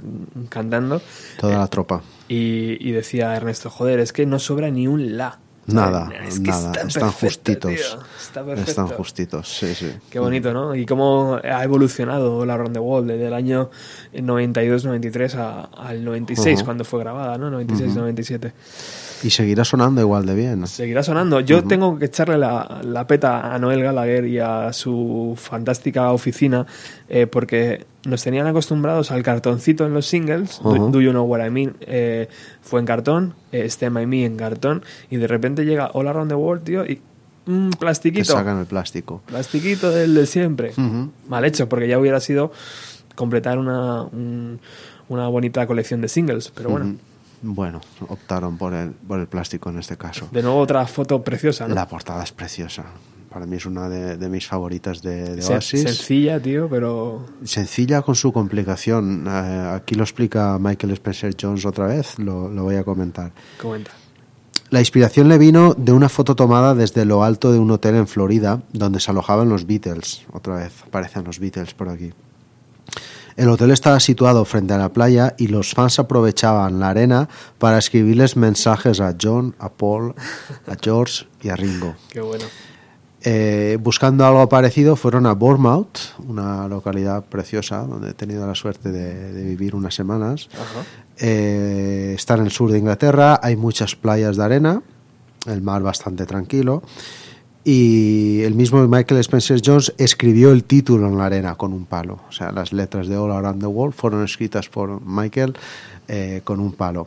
[0.49, 1.01] cantando.
[1.39, 2.03] Toda la tropa.
[2.29, 5.39] Y, y decía Ernesto, joder, es que no sobra ni un la.
[5.75, 6.71] Nada, Es que nada.
[6.73, 7.73] está Están justitos.
[8.21, 8.53] Está.
[8.55, 9.93] Están justitos, sí, sí.
[10.11, 10.75] Qué bonito, ¿no?
[10.75, 13.71] Y cómo ha evolucionado la Round the Wall desde el año
[14.13, 16.65] 92-93 a- al 96, Ujú.
[16.65, 17.51] cuando fue grabada, ¿no?
[17.51, 18.53] 96-97.
[19.23, 20.67] Y seguirá sonando igual de bien.
[20.67, 21.41] Seguirá sonando.
[21.41, 26.67] Yo tengo que echarle la, la peta a Noel Gallagher y a su fantástica oficina
[27.09, 30.61] eh, porque nos tenían acostumbrados al cartoncito en los singles.
[30.63, 30.91] Do- Ujú.
[30.91, 32.29] Do, You Know What I Mean eh,
[32.63, 36.31] fue en cartón, eh, Stand By Me en cartón y de repente llega All Around
[36.31, 37.01] the World, tío, y
[37.47, 38.33] un Que plastiquito.
[38.33, 39.23] sacan el plástico.
[39.27, 40.73] Plastiquito del de siempre.
[41.29, 42.53] Mal hecho, porque ya hubiera sido
[43.17, 44.61] completar una, un-
[45.09, 46.53] una bonita colección de singles.
[46.55, 46.97] Pero bueno.
[47.43, 50.29] Bueno, optaron por el, por el plástico en este caso.
[50.31, 51.75] de nuevo otra foto preciosa, ¿no?
[51.75, 52.85] La portada es preciosa.
[53.31, 55.83] Para mí es una de, de mis favoritas de, de Oasis.
[55.83, 59.25] Sencilla, tío, pero Sencilla con su complicación.
[59.29, 63.31] Eh, aquí lo explica Michael Spencer Jones otra vez, lo, lo voy a comentar.
[63.61, 63.93] comenta.
[64.71, 68.07] La inspiración le vino de una foto tomada desde lo alto de un hotel en
[68.07, 70.23] Florida, donde se alojaban los Beatles.
[70.33, 72.13] Otra vez aparecen los Beatles por aquí.
[73.41, 77.27] El hotel estaba situado frente a la playa y los fans aprovechaban la arena
[77.57, 80.15] para escribirles mensajes a John, a Paul,
[80.67, 81.95] a George y a Ringo.
[82.11, 82.45] Qué bueno.
[83.23, 88.93] Eh, buscando algo parecido fueron a Bournemouth, una localidad preciosa donde he tenido la suerte
[88.93, 90.51] de, de vivir unas semanas.
[91.17, 94.83] Eh, está en el sur de Inglaterra, hay muchas playas de arena,
[95.47, 96.83] el mar bastante tranquilo.
[97.73, 102.19] Y el mismo Michael Spencer Jones escribió el título en la arena con un palo.
[102.29, 105.55] O sea, las letras de All Around the World fueron escritas por Michael
[106.09, 107.07] eh, con un palo.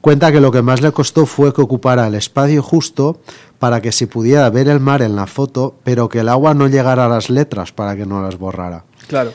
[0.00, 3.20] Cuenta que lo que más le costó fue que ocupara el espacio justo
[3.58, 6.68] para que se pudiera ver el mar en la foto, pero que el agua no
[6.68, 8.84] llegara a las letras para que no las borrara.
[9.08, 9.34] Claro.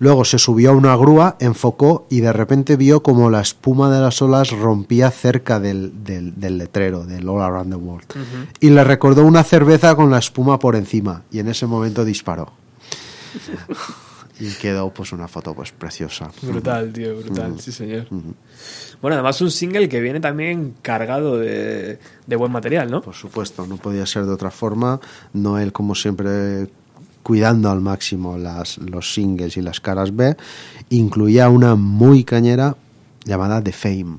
[0.00, 4.00] Luego se subió a una grúa, enfocó y de repente vio como la espuma de
[4.00, 8.06] las olas rompía cerca del, del- del letrero, del All Around the World.
[8.60, 12.50] Y le recordó una cerveza con la espuma por encima y en ese momento disparó.
[14.40, 16.30] y quedó pues una foto pues preciosa.
[16.42, 18.06] Brutal, tío, brutal, sí señor.
[19.02, 23.02] Bueno, además un single que viene también cargado de, de buen material, ¿no?
[23.02, 24.98] Por supuesto, no podía ser de otra forma.
[25.34, 26.68] Noel, como siempre,
[27.30, 30.36] cuidando al máximo las, los singles y las caras B,
[30.88, 32.76] incluía una muy cañera
[33.24, 34.16] llamada The Fame.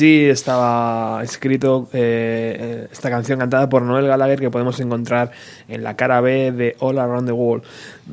[0.00, 5.30] Así estaba escrito eh, esta canción cantada por Noel Gallagher que podemos encontrar
[5.68, 7.64] en la cara B de All Around the World.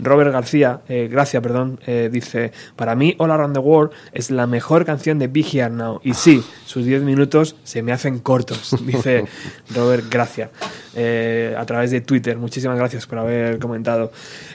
[0.01, 4.47] Robert García, eh, Gracia, perdón, eh, dice, para mí All Around the World es la
[4.47, 5.99] mejor canción de Big Here Now.
[6.03, 9.25] Y sí, sus 10 minutos se me hacen cortos, dice
[9.73, 10.49] Robert Gracia,
[10.95, 12.37] eh, a través de Twitter.
[12.37, 14.11] Muchísimas gracias por haber comentado.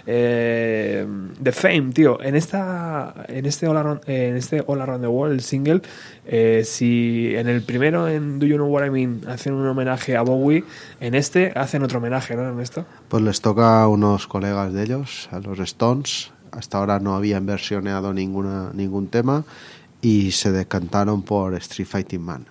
[0.06, 1.06] Eh,
[1.42, 5.08] The Fame, tío, en esta en este All Around, eh, en este All Around the
[5.08, 5.82] World, el single,
[6.64, 10.22] si en el primero, en Do You Know What I Mean, hacen un homenaje a
[10.22, 10.64] Bowie,
[11.02, 12.86] en este hacen otro homenaje, ¿no, Ernesto?
[13.08, 16.30] Pues les toca a unos colegas de ellos, a los Stones.
[16.52, 19.44] Hasta ahora no habían versioneado ninguna, ningún tema
[20.00, 22.46] y se decantaron por Street Fighting Man.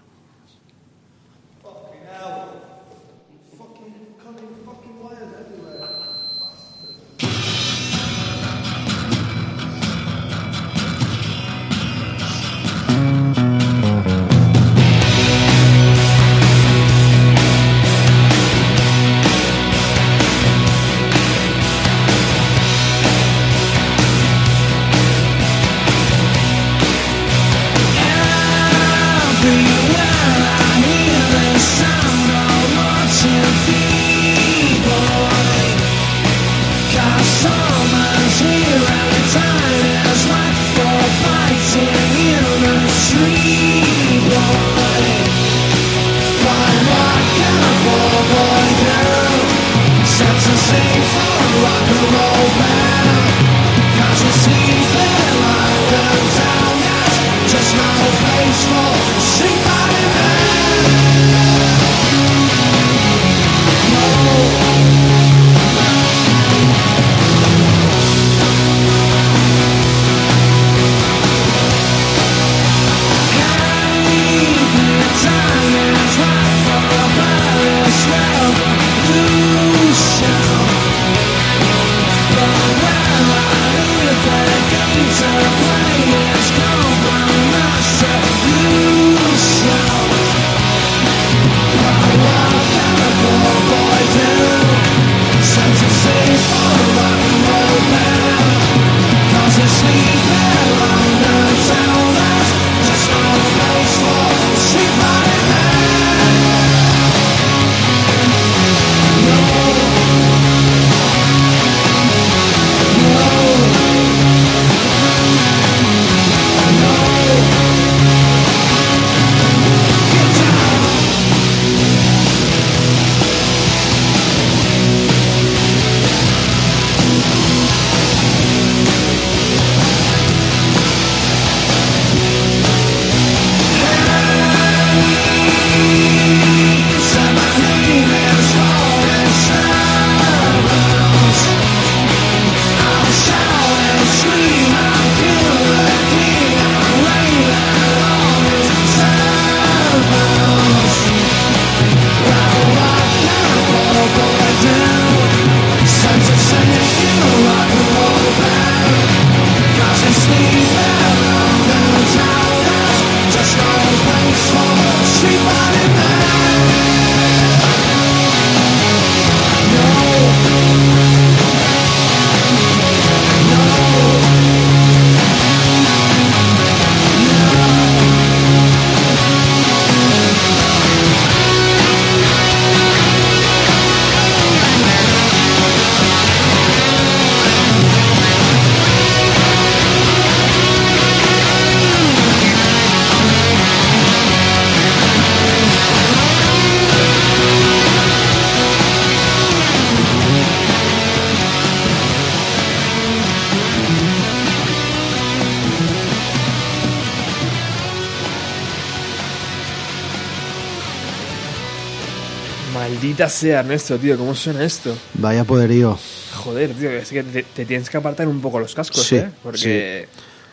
[213.31, 214.95] Sea, Ernesto, tío, ¿cómo suena esto?
[215.15, 215.97] Vaya poderío.
[216.35, 219.29] Joder, tío, es que te, te tienes que apartar un poco los cascos, Sí, ¿eh?
[219.43, 220.07] Porque...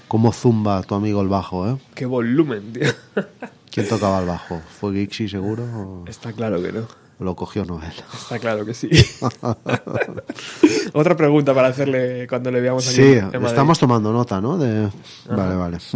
[0.09, 1.77] Cómo zumba tu amigo el bajo, ¿eh?
[1.95, 2.89] Qué volumen, tío.
[3.71, 4.61] ¿Quién tocaba el bajo?
[4.81, 6.89] ¿Fue Gixi seguro o Está claro que no.
[7.21, 7.93] lo cogió Noel?
[8.15, 8.89] Está claro que sí.
[10.95, 12.97] Otra pregunta para hacerle cuando le veamos aquí.
[12.97, 14.57] Sí, en estamos tomando nota, ¿no?
[14.57, 14.89] De...
[15.29, 15.79] Vale, vale.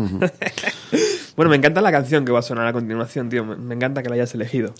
[1.35, 3.43] Bueno, me encanta la canción que va a sonar a continuación, tío.
[3.43, 4.75] Me encanta que la hayas elegido.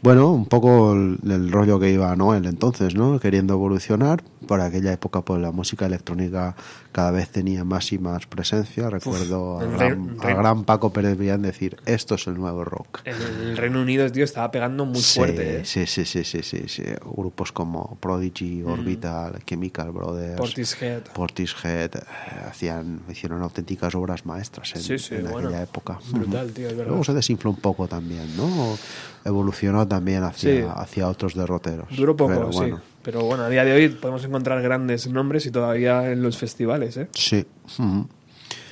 [0.00, 3.18] Bueno, un poco el, el rollo que iba Noel entonces, ¿no?
[3.18, 4.22] Queriendo evolucionar.
[4.46, 6.54] Por aquella época, pues la música electrónica
[6.92, 8.88] cada vez tenía más y más presencia.
[8.88, 12.64] Recuerdo el a, gran, a rey- gran Paco Pérez Villán decir, esto es el nuevo
[12.64, 13.00] rock.
[13.04, 15.58] En el Reino Unido, tío, estaba pegando muy Sí, fuerte.
[15.60, 15.64] ¿eh?
[15.64, 16.84] sí, sí, sí, sí, sí, sí.
[17.16, 21.02] Grupos como Prodigy, Orbital, Chemical Brothers, Portishead.
[21.12, 22.00] Portishead, eh,
[22.48, 25.98] hacían, hicieron auténticas obras maestras en, Sí, sí, en bueno, aquella época.
[26.12, 26.88] brutal, tío, es verdad.
[26.90, 28.78] Luego se desinfló un poco también, ¿no?
[29.24, 30.66] Evolucionó también hacia, Sí.
[30.74, 31.88] hacia otros derroteros.
[31.96, 32.58] Duró poco, Pero sí.
[32.58, 36.36] bueno, Pero bueno, a día de hoy podemos encontrar grandes nombres y todavía en los
[36.38, 37.08] festivales, ¿eh?
[37.12, 37.44] Sí.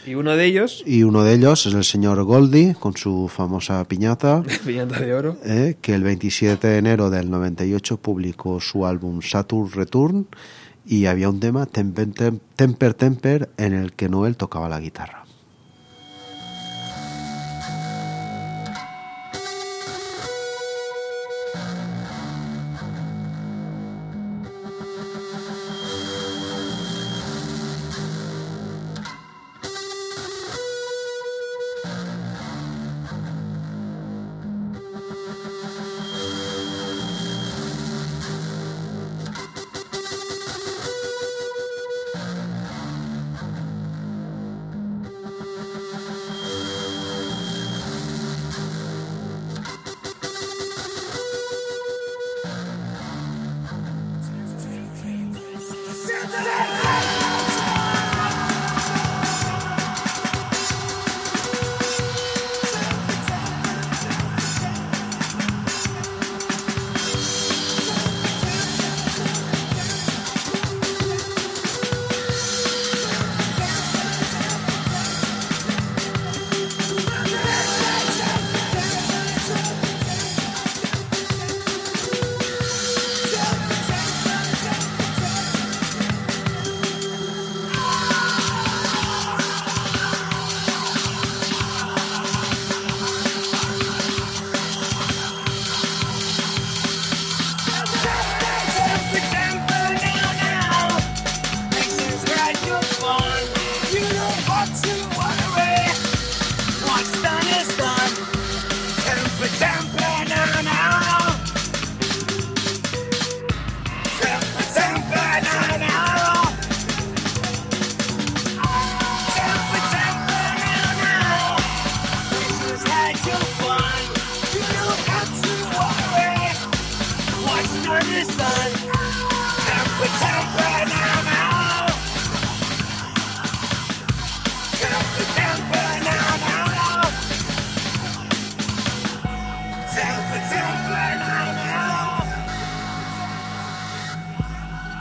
[0.07, 3.83] Y uno de ellos, Y uno de ellos es el señor Goldie, con su famosa
[3.89, 4.43] piñata.
[4.65, 9.71] Piñata de Oro, eh, que el 27 de enero del 98 publicó su álbum Saturn
[9.73, 10.27] Return
[10.87, 15.25] y había un tema, Temper Tem- Temper, Temper, en el que Noel tocaba la guitarra.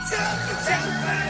[0.08, 1.26] Temperature,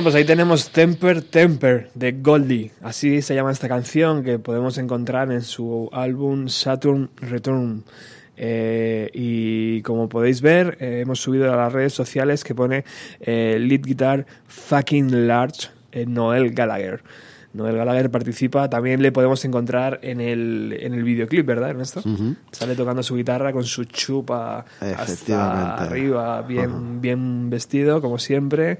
[0.00, 2.70] Bueno, pues ahí tenemos Temper Temper de Goldie.
[2.80, 7.84] Así se llama esta canción que podemos encontrar en su álbum Saturn Return.
[8.34, 12.86] Eh, y como podéis ver, eh, hemos subido a las redes sociales que pone
[13.20, 17.02] eh, lead guitar fucking large eh, Noel Gallagher.
[17.52, 22.02] Noel Gallagher participa, también le podemos encontrar en el, en el videoclip, ¿verdad, Ernesto?
[22.52, 28.78] Sale tocando su guitarra con su chupa hasta arriba, bien, bien vestido, como siempre.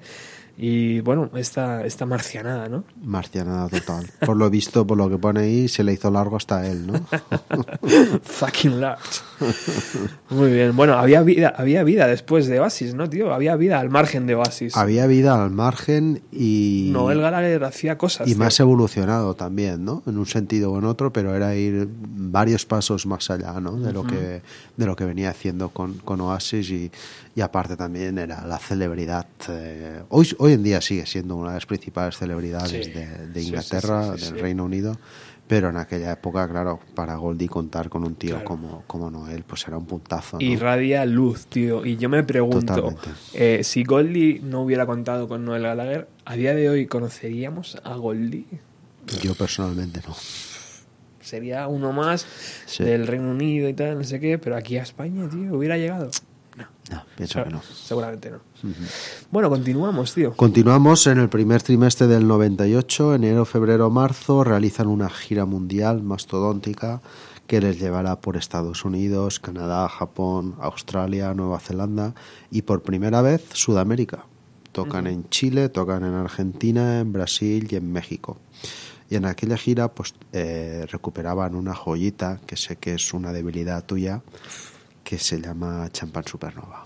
[0.63, 2.85] Y bueno, esta, esta marcianada, ¿no?
[3.03, 4.07] Marcianada total.
[4.27, 7.01] Por lo visto, por lo que pone ahí, se le hizo largo hasta él, ¿no?
[8.23, 9.23] Fucking large.
[10.29, 10.77] Muy bien.
[10.77, 13.33] Bueno, había vida, había vida después de Oasis, ¿no, tío?
[13.33, 14.77] Había vida al margen de Oasis.
[14.77, 18.29] Había vida al margen y, Noel Gallagher hacía cosas.
[18.29, 18.41] y tío.
[18.41, 20.03] más evolucionado también, ¿no?
[20.07, 23.79] En un sentido o en otro, pero era ir varios pasos más allá, ¿no?
[23.79, 24.43] De lo que
[24.81, 26.91] de lo que venía haciendo con, con Oasis y,
[27.35, 29.27] y aparte también era la celebridad.
[29.49, 32.91] eh, hoy hoy en día sigue siendo una de las principales celebridades Sí.
[32.93, 34.41] de, Inglaterra, sí, del.
[34.41, 34.97] Reino Unido.
[35.47, 38.45] Pero en aquella época, claro, para Goldie contar con un tío Claro.
[38.45, 40.37] como, como Noel, pues era un puntazo.
[40.39, 40.43] ¿no?
[40.47, 41.85] Irradia luz, tío.
[41.85, 42.95] Y yo me pregunto,
[43.35, 47.97] eh, si Goldie no hubiera contado con Noel Gallagher, ¿a día de hoy conoceríamos a
[47.97, 48.47] Goldie?
[49.23, 50.15] Yo personalmente no.
[51.21, 52.25] Sería uno más
[52.67, 52.85] Sí.
[52.85, 56.11] del Reino Unido y tal, no sé qué, pero aquí a España, tío, ¿hubiera llegado?
[56.61, 56.81] No.
[56.91, 57.63] No, pienso que no.
[57.63, 58.39] Seguramente no.
[59.31, 60.35] Bueno, continuamos, tío.
[60.35, 67.01] Continuamos en el primer trimestre del 98, enero, febrero, marzo, realizan una gira mundial mastodóntica
[67.47, 72.15] que les llevará por Estados Unidos, Canadá, Japón, Australia, Nueva Zelanda
[72.51, 74.27] y por primera vez Sudamérica.
[74.73, 78.39] Tocan en Chile, tocan en Argentina, en Brasil y en México.
[79.09, 83.85] Y en aquella gira pues eh, recuperaban una joyita que sé que es una debilidad
[83.85, 84.23] tuya
[85.11, 86.85] que se llama Champagne Supernova.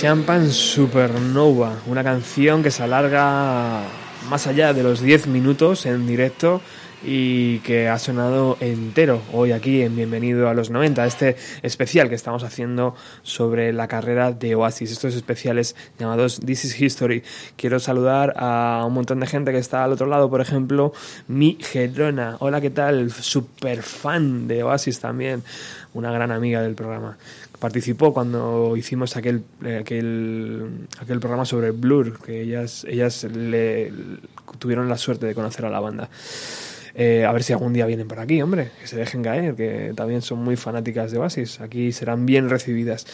[0.00, 3.82] Champagne Supernova, una canción que se alarga
[4.30, 6.62] más allá de los 10 minutos en directo
[7.04, 12.14] y que ha sonado entero hoy aquí en Bienvenido a los 90, este especial que
[12.14, 12.94] estamos haciendo
[13.24, 17.22] sobre la carrera de Oasis, estos especiales llamados This is History.
[17.56, 20.94] Quiero saludar a un montón de gente que está al otro lado, por ejemplo,
[21.28, 22.38] mi Gedrona.
[22.38, 23.10] Hola, ¿qué tal?
[23.10, 25.42] Super fan de Oasis también,
[25.92, 27.18] una gran amiga del programa
[27.60, 33.92] participó cuando hicimos aquel, eh, aquel, aquel programa sobre Blur, que ellas, ellas le,
[34.58, 36.10] tuvieron la suerte de conocer a la banda.
[36.94, 39.92] Eh, a ver si algún día vienen por aquí, hombre, que se dejen caer, que
[39.94, 41.60] también son muy fanáticas de Oasis.
[41.60, 43.06] Aquí serán bien recibidas.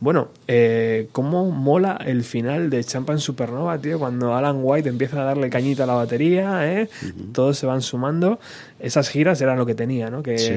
[0.00, 3.98] Bueno, eh, ¿cómo mola el final de Champagne Supernova, tío?
[3.98, 6.90] Cuando Alan White empieza a darle cañita a la batería, ¿eh?
[7.32, 8.38] Todos se van sumando.
[8.80, 10.22] Esas giras eran lo que tenía, ¿no?
[10.22, 10.50] Que Sí.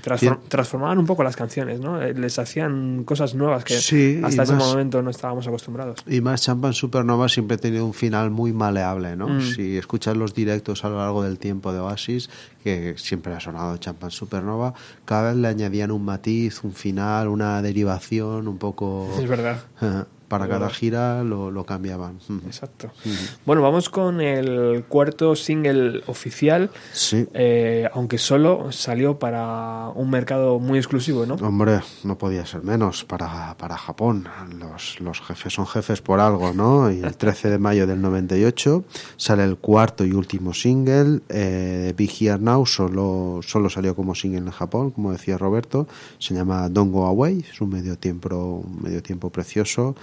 [0.00, 0.48] transfor- Sí.
[0.48, 2.00] transformaban un poco las canciones, ¿no?
[2.02, 5.98] Eh, Les hacían cosas nuevas que Sí, hasta ese más- momento no estábamos acostumbrados.
[6.06, 9.28] Y más Champagne Supernova siempre ha tenido un final muy maleable, ¿no?
[9.28, 9.40] Mm.
[9.42, 12.28] Si escuchas los directos a lo largo del tiempo de Oasis,
[12.64, 14.74] que siempre ha sonado Champagne Supernova,
[15.04, 19.08] cada vez le añadían un matiz, un final, una derivación, un poco...
[19.20, 19.62] Es verdad.
[20.30, 22.20] Para cada gira lo, lo cambiaban.
[22.46, 22.90] Exacto.
[23.44, 27.26] Bueno, vamos con el cuarto single oficial, Sí.
[27.34, 31.34] eh, aunque solo salió para un mercado muy exclusivo, ¿no?
[31.34, 34.28] Hombre, no podía ser menos para, para Japón.
[34.56, 36.92] Los, los jefes son jefes por algo, ¿no?
[36.92, 38.84] Y el 13 de mayo del 98
[39.16, 41.22] sale el cuarto y último single.
[41.28, 45.88] Eh, Big Here Now solo, solo salió como single en Japón, como decía Roberto.
[46.20, 47.44] Se llama Don't Go Away.
[47.52, 49.96] Es un medio tiempo, un medio tiempo precioso.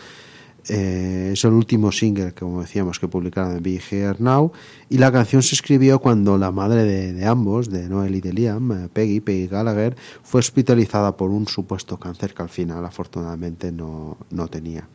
[0.70, 4.52] Eh, es el último single, que, como decíamos, que publicaron de Be Here Now.
[4.90, 8.34] Y la canción se escribió cuando la madre de, de ambos, de Noel y de
[8.34, 13.72] Liam, eh, Peggy, Peggy Gallagher, fue hospitalizada por un supuesto cáncer que al final, afortunadamente,
[13.72, 14.88] no, no tenía.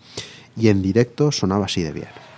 [0.56, 2.31] Y en directo sonaba así de bien.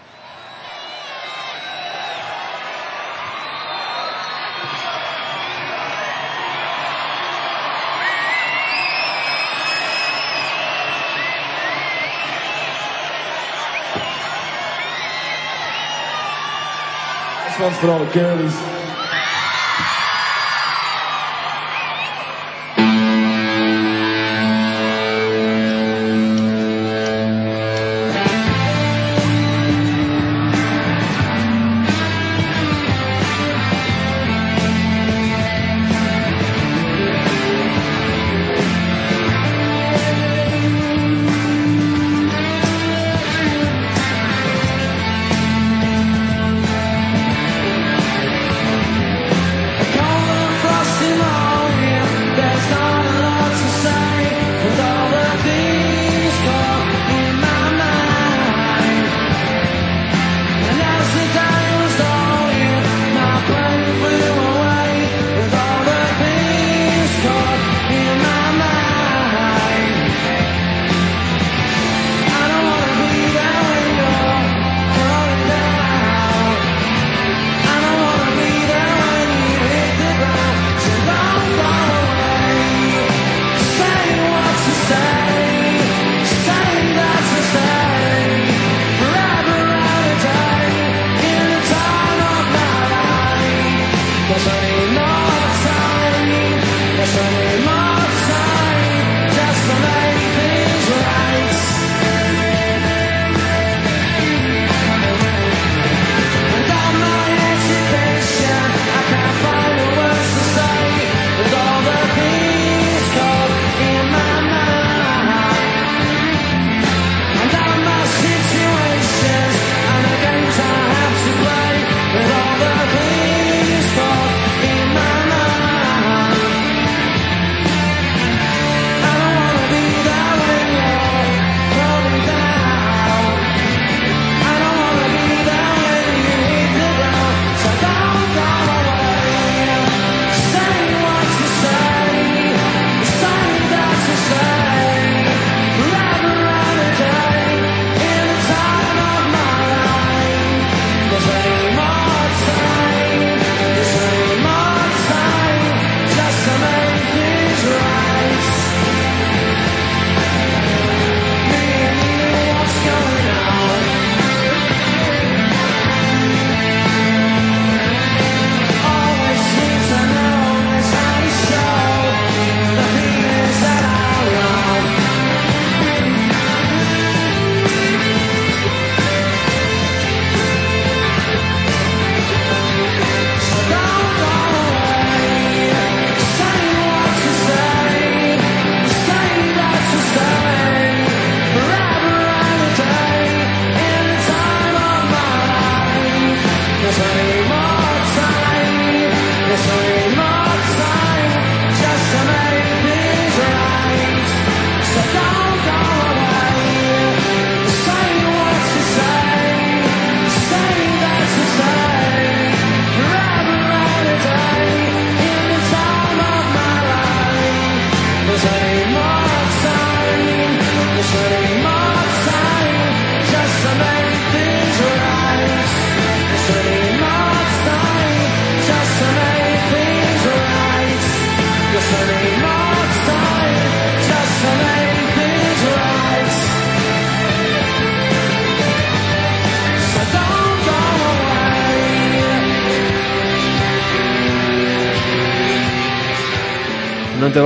[17.59, 18.84] One's for all the girlies.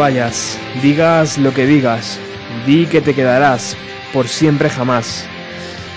[0.09, 2.19] Vayas, digas lo que digas,
[2.67, 3.77] di que te quedarás
[4.15, 5.27] por siempre jamás.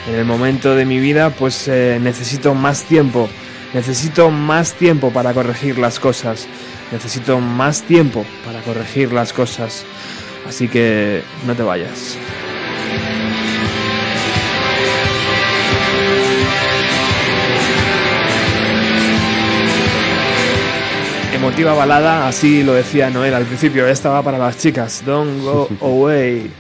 [0.06, 3.30] En el momento de mi vida pues eh, necesito más tiempo,
[3.74, 6.46] necesito más tiempo para corregir las cosas,
[6.92, 9.86] necesito más tiempo para corregir las cosas.
[10.46, 12.18] Así que no te vayas.
[21.42, 25.68] Emotiva balada, así lo decía Noel al principio, esta va para las chicas, Don't Go
[25.82, 26.52] Away.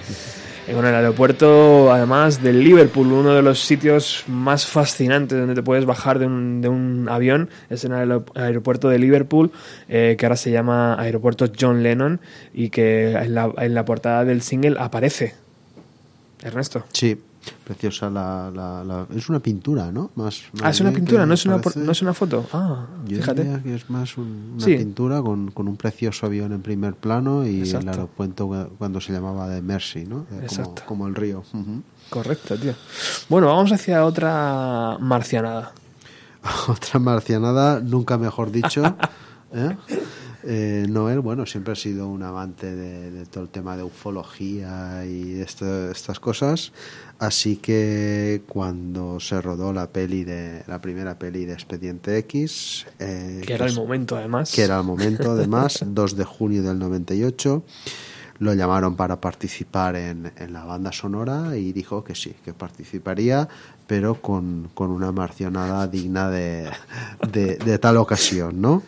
[0.67, 5.85] En el aeropuerto, además de Liverpool, uno de los sitios más fascinantes donde te puedes
[5.85, 9.51] bajar de un, de un avión, es en el aero- aeropuerto de Liverpool,
[9.89, 12.19] eh, que ahora se llama Aeropuerto John Lennon,
[12.53, 15.35] y que en la, en la portada del single aparece.
[16.43, 16.85] Ernesto.
[16.93, 17.19] Sí,
[17.63, 20.11] preciosa la, la- la- Es una pintura, ¿no?
[20.15, 22.45] Más, Ah, es una pintura, no es una, por- no es una foto.
[22.53, 23.43] Ah, Yo fíjate.
[23.43, 24.75] diría que es más un- una Sí.
[24.75, 27.87] pintura con, con un precioso avión en primer plano y Exacto.
[27.87, 30.25] el aeropuerto cu- cuando se llamaba de Mercy, ¿no?
[30.25, 30.83] Como, Exacto.
[30.85, 31.43] como el río.
[32.09, 32.73] Correcto, tío.
[33.29, 35.71] Bueno, vamos hacia otra marcianada.
[36.67, 38.81] Otra marcianada, nunca mejor dicho.
[39.53, 39.77] ¿eh?
[40.43, 45.05] Eh, Noel, bueno, siempre ha sido un amante de, de todo el tema de ufología
[45.05, 46.71] y este- estas cosas.
[47.21, 53.41] Así que cuando se rodó la peli de la primera peli de Expediente X, eh,
[53.45, 54.51] Que era el es- momento, además.
[54.51, 57.63] que era el momento además, 2 de junio del 98.
[58.39, 63.47] Lo llamaron para participar en, en la banda sonora y dijo que sí, que participaría,
[63.85, 66.71] pero con, con una marcionada digna de,
[67.31, 68.81] de, de tal ocasión, ¿no?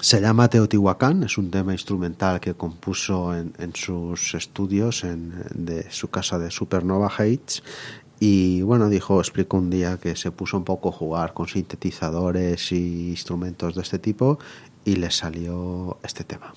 [0.00, 5.90] Se llama Teotihuacán, es un tema instrumental que compuso en, en sus estudios en, de
[5.90, 7.64] su casa de Supernova Heights
[8.20, 12.70] y bueno, dijo, explicó un día que se puso un poco a jugar con sintetizadores
[12.72, 14.38] y instrumentos de este tipo
[14.84, 16.54] y le salió este tema.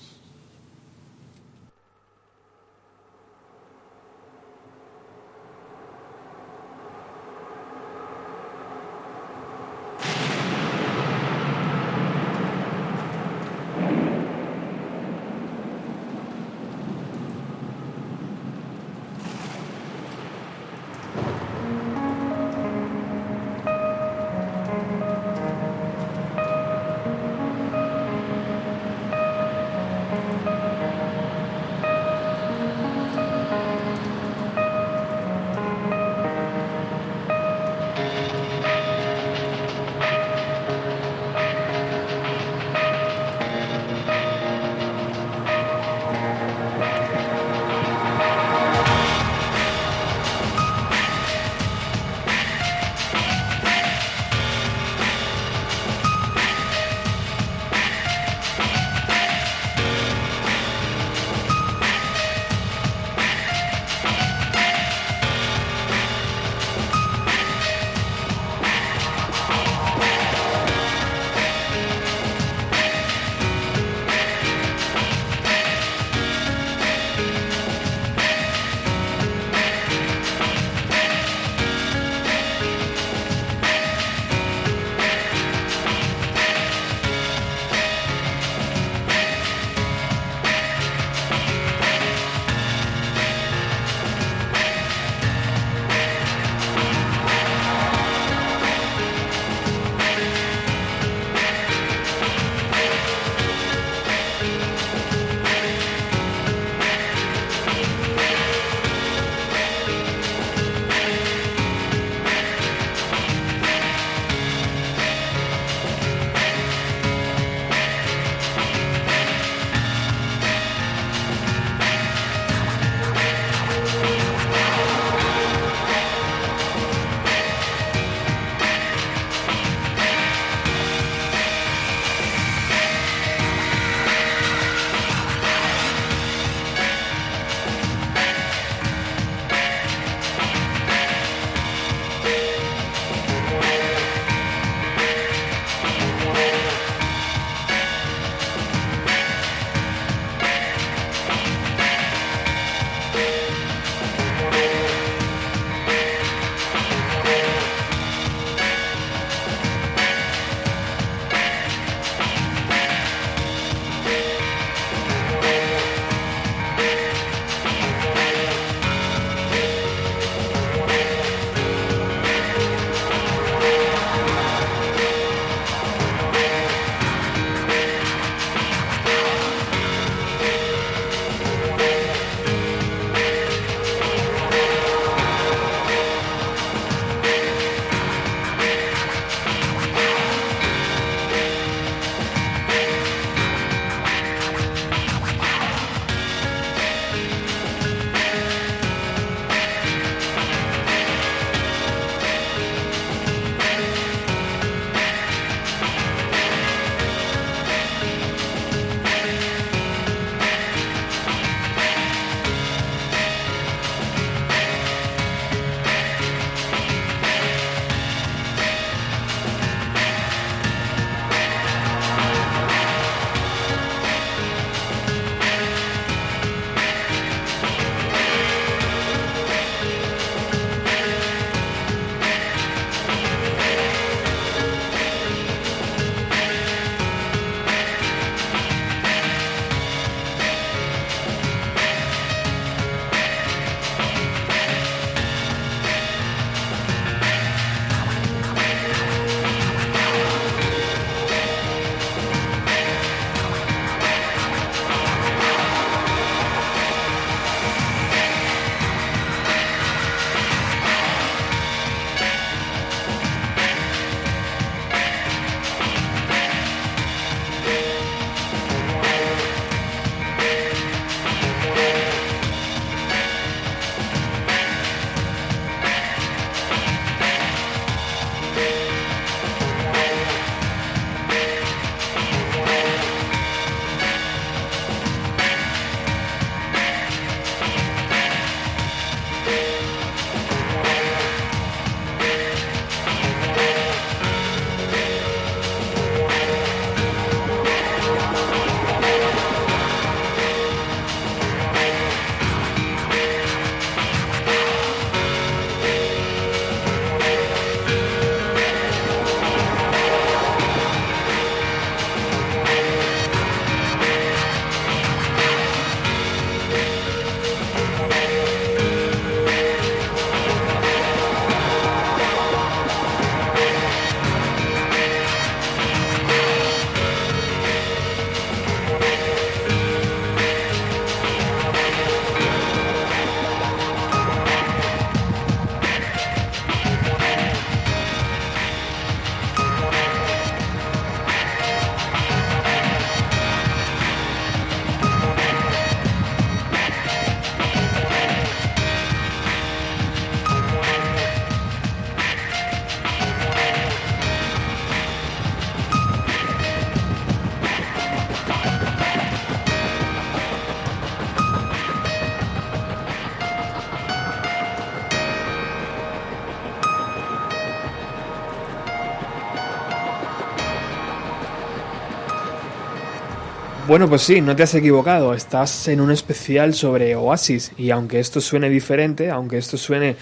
[373.92, 375.34] Bueno, pues sí, no te has equivocado.
[375.34, 377.72] Estás en un especial sobre Oasis.
[377.76, 380.16] Y aunque esto suene diferente, aunque esto suene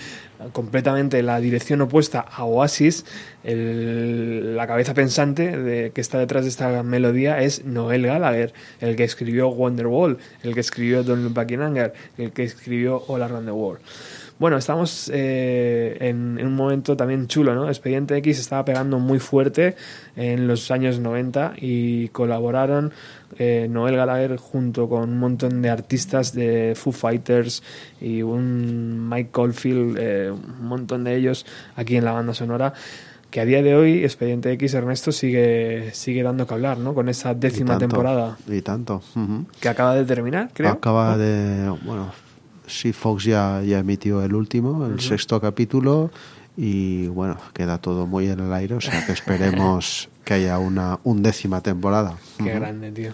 [0.50, 3.04] completamente la dirección opuesta a Oasis,
[3.44, 9.04] la cabeza pensante de, que está detrás de esta melodía es Noel Gallagher, el que
[9.04, 13.46] escribió Wonderwall, el que escribió Don't Look Back in Anger, el que escribió All Around
[13.46, 13.82] the World.
[14.40, 17.68] Bueno, estamos eh, en, en un momento también chulo, ¿no?
[17.68, 19.76] Expediente X estaba pegando muy fuerte
[20.16, 22.90] en los años 90 y colaboraron
[23.38, 27.62] eh, Noel Gallagher junto con un montón de artistas de Foo Fighters
[28.00, 31.44] y un Mike Caulfield, eh, un montón de ellos
[31.76, 32.72] aquí en la banda sonora
[33.30, 36.94] que a día de hoy Expediente X Ernesto sigue sigue dando que hablar, ¿no?
[36.94, 39.02] Con esa Y décima tanto, temporada Y tanto.
[39.60, 40.70] que acaba de terminar, creo.
[40.72, 41.68] Acaba de.
[41.84, 42.10] Bueno,
[42.70, 46.10] sí, Fox ya, ya emitió el último, el sexto capítulo.
[46.56, 50.98] Y bueno, queda todo muy en el aire, o sea que esperemos que haya una
[51.04, 52.16] undécima temporada.
[52.38, 53.12] Qué grande, tío.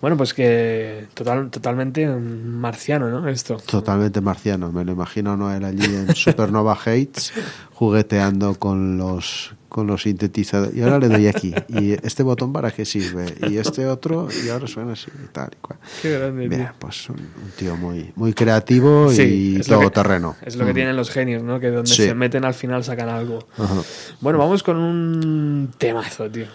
[0.00, 3.28] Bueno, pues que total, totalmente marciano, ¿no?
[3.28, 3.56] Esto.
[3.56, 7.32] Totalmente marciano, me lo imagino Noel allí en Supernova Hates
[7.76, 12.70] jugueteando con los con los sintetizadores y ahora le doy aquí y este botón para
[12.70, 15.78] qué sirve y este otro y ahora suena así y tal y cual.
[16.00, 16.72] Qué grande, Bien, tío.
[16.78, 20.34] pues un, un tío muy muy creativo Sí, y todoterreno.
[20.40, 20.74] Es lo que Mm.
[20.74, 21.60] tienen los genios, ¿no?
[21.60, 22.04] Que donde Sí.
[22.04, 23.40] se meten al final sacan algo.
[23.58, 23.74] Ajá.
[24.22, 26.46] Bueno, vamos con un temazo, tío.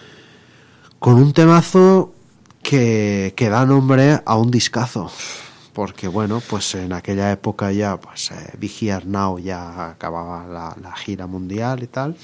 [0.98, 2.14] Con un temazo
[2.64, 5.12] que, que da nombre a un discazo.
[5.74, 11.28] Porque bueno, pues en aquella época ya, pues eh, Now ya acababa la, la gira
[11.28, 12.18] mundial y tal.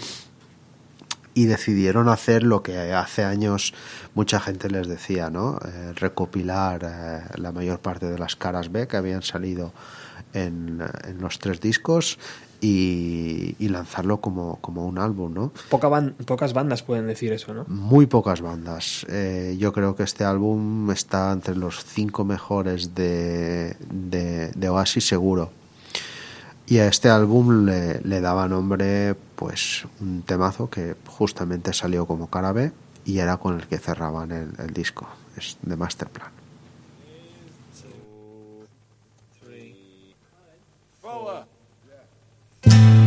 [1.34, 3.74] Y decidieron hacer lo que hace años
[4.16, 5.60] mucha gente les decía, ¿no?
[5.64, 9.72] Eh, recopilar eh, la mayor parte de las caras B que habían salido
[10.34, 12.18] en, en los tres discos
[12.62, 15.52] y, y lanzarlo como, como un álbum, ¿no?
[15.70, 17.66] Poca ban- pocas bandas pueden decir eso, ¿no?
[17.68, 19.06] Muy pocas bandas.
[19.10, 25.08] Eh, yo creo que este álbum está entre los cinco mejores de, de, de Oasis
[25.08, 25.52] seguro.
[26.66, 32.28] Y a este álbum le, le daba nombre pues un temazo que justamente salió como
[32.30, 32.72] cara B
[33.06, 35.08] y era con el que cerraban el, el disco.
[35.38, 36.32] Es de Masterplan.
[42.64, 43.07] Mm-hmm.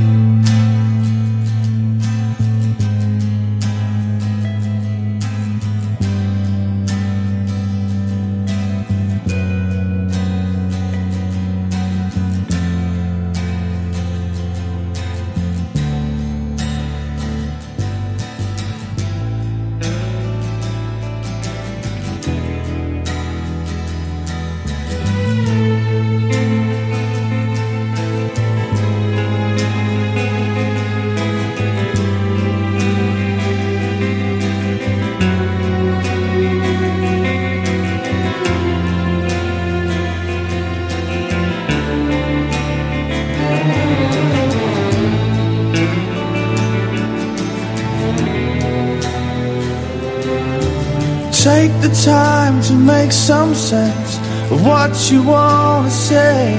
[53.55, 54.17] Some sense
[54.53, 56.55] of what you want to say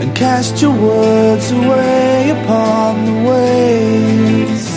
[0.00, 4.68] and cast your words away upon the waves.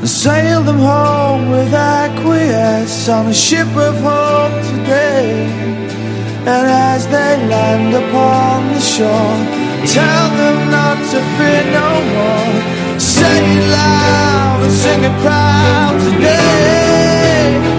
[0.00, 5.46] And sail them home with acquiesce on a ship of hope today.
[6.52, 9.38] And as they land upon the shore,
[9.86, 13.00] tell them not to fear no more.
[13.00, 17.71] Say it loud and sing it proud today.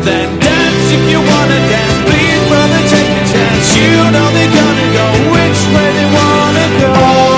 [0.00, 1.98] Then dance if you wanna dance.
[2.08, 3.76] Please, brother, take a chance.
[3.76, 7.31] You know they're gonna go which way they wanna go.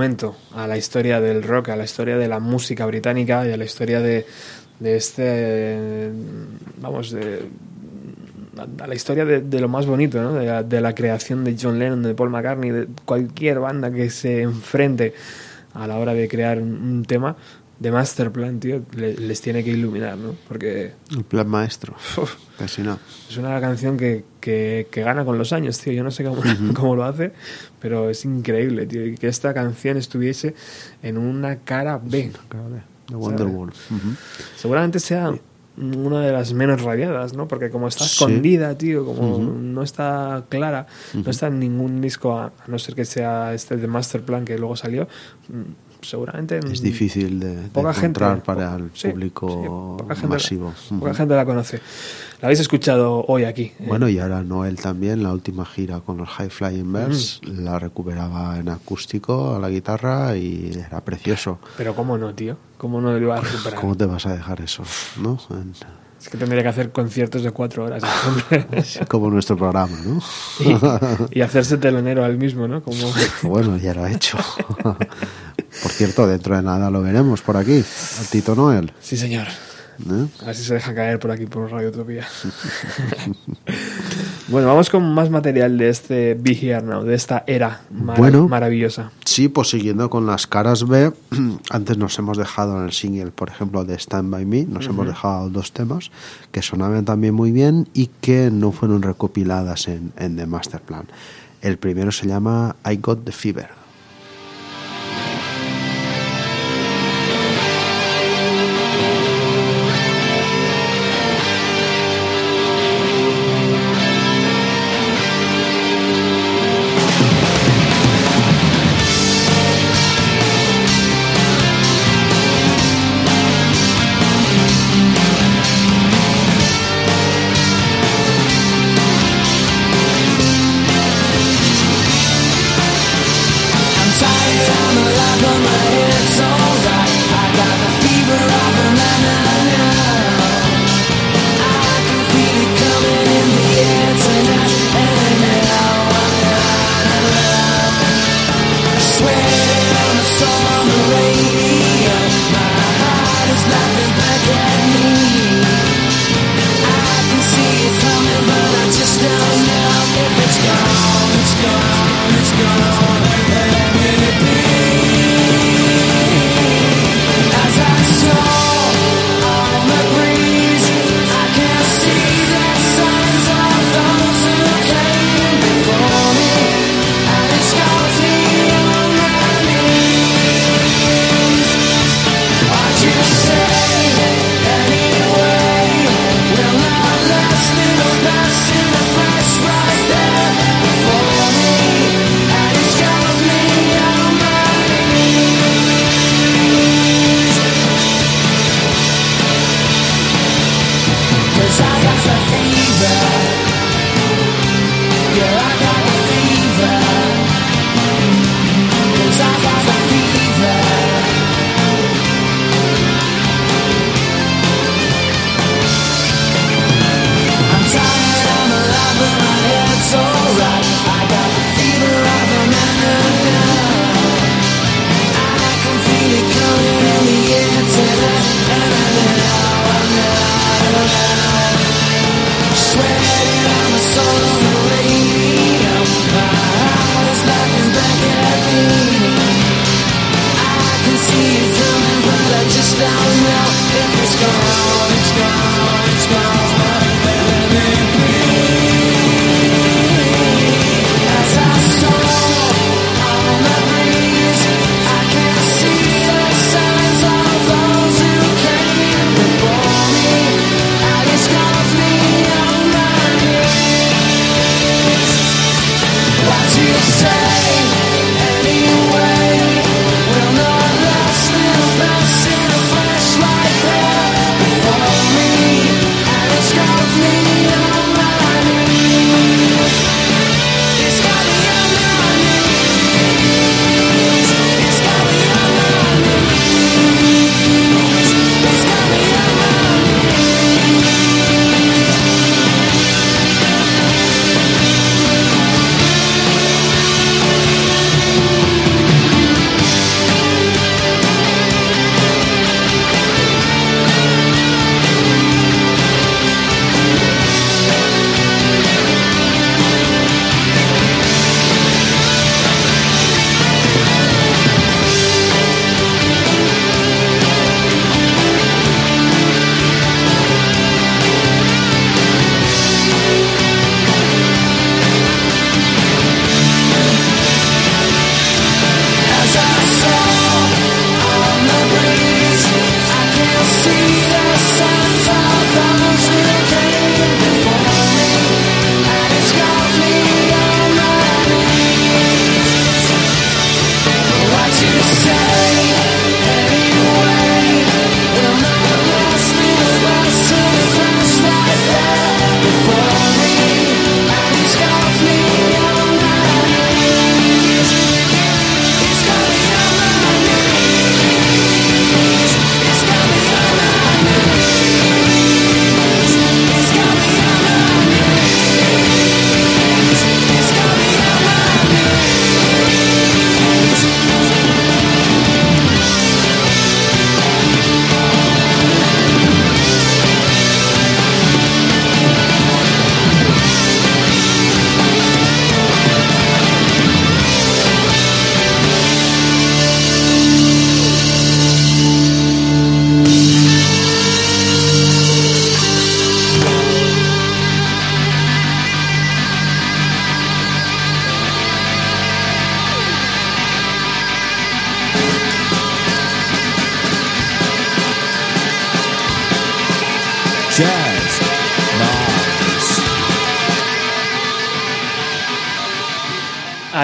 [0.00, 3.56] Monumento a la historia del rock, a la historia de la música británica y a
[3.58, 4.24] la historia de,
[4.78, 6.10] de este,
[6.80, 7.42] vamos, de,
[8.80, 10.32] a la historia de, de lo más bonito, ¿no?
[10.34, 14.08] de, la, de la creación de John Lennon, de Paul McCartney, de cualquier banda que
[14.10, 15.12] se enfrente
[15.74, 17.36] a la hora de crear un, un tema
[17.78, 20.34] de Masterplan, tío, le- les tiene que iluminar, ¿no?
[20.48, 21.94] Porque El plan maestro.
[22.58, 22.98] Casi no.
[23.28, 25.92] es una canción que, que, que gana con los años, tío.
[25.94, 26.42] Yo no sé cómo,
[26.74, 27.32] cómo lo hace,
[27.80, 29.04] pero es increíble, tío.
[29.06, 30.54] Y que esta canción estuviese
[31.02, 32.30] en una cara B.
[33.08, 33.70] De Wonderwall.
[33.70, 34.08] Ujú.
[34.56, 35.32] Seguramente sea
[35.76, 37.48] una de las menos radiadas, ¿no?
[37.48, 38.10] Porque como está Sí.
[38.12, 43.04] escondida, tío, como no está clara, no está en ningún disco, a, no ser que
[43.04, 45.08] sea este de Masterplan que luego salió,
[46.02, 46.58] seguramente...
[46.58, 49.48] Es mm, difícil de, de poca gente encontrar para el sí, público
[49.98, 50.74] sí, poca gente la- masivo.
[50.98, 51.14] poca Ujú.
[51.14, 51.80] gente la conoce.
[52.40, 53.72] La habéis escuchado hoy aquí.
[53.78, 57.78] eh, Bueno, y ahora Noel también, la última gira con los High Flying Birds, la
[57.78, 61.58] recuperaba en acústico a la guitarra y era precioso.
[61.76, 62.56] Pero cómo no, tío.
[62.78, 63.78] ¿Cómo no lo iba a recuperar?
[63.80, 64.82] ¿Cómo te vas a dejar eso?
[65.20, 65.38] ¿No?
[65.50, 65.74] En-
[66.20, 68.02] Es que tendría que hacer conciertos de cuatro horas
[69.08, 70.20] como nuestro programa, ¿no?
[71.32, 72.82] y, y hacerse telonero al mismo, ¿no?
[72.82, 73.10] Como
[73.42, 74.36] Bueno, ya lo ha hecho.
[74.82, 77.76] Por cierto, dentro de nada lo veremos por aquí,
[78.18, 78.92] al Tito Noel.
[79.00, 79.46] sí, señor.
[79.48, 80.26] ¿eh?
[80.42, 82.26] A ver si se deja caer por aquí por Radio Utopía.
[84.50, 88.48] Bueno, vamos con más material de este Be Here Now, de esta era Bueno.
[88.48, 89.10] maravillosa.
[89.24, 91.12] Sí, pues siguiendo con las caras B,
[91.70, 95.06] antes nos hemos dejado en el single, por ejemplo, de Stand By Me, nos hemos
[95.06, 96.10] dejado dos temas
[96.52, 101.04] que sonaban también muy bien y que no fueron recopiladas en, en The Master Plan.
[101.62, 103.79] El primero se llama I Got the Fever.